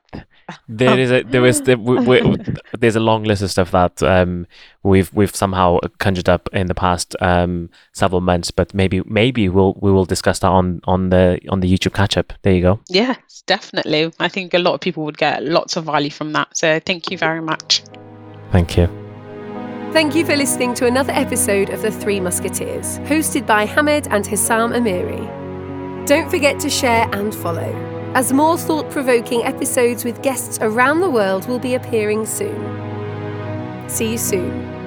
[0.68, 2.38] There is a there is there, we, we,
[2.78, 4.48] there's a long list of stuff that um,
[4.84, 9.78] we've we've somehow conjured up in the past um, several months, but maybe maybe we'll
[9.80, 12.34] we will discuss that on on the on the YouTube catch up.
[12.42, 12.80] There you go.
[12.90, 14.12] Yes, definitely.
[14.20, 16.58] I think a lot of people would get lots of value from that.
[16.58, 17.84] So thank you very much.
[18.52, 18.88] Thank you.
[19.94, 24.24] Thank you for listening to another episode of The Three Musketeers, hosted by Hamid and
[24.24, 26.08] Hissam Amiri.
[26.08, 27.72] Don't forget to share and follow,
[28.14, 32.60] as more thought provoking episodes with guests around the world will be appearing soon.
[33.90, 34.81] See you soon.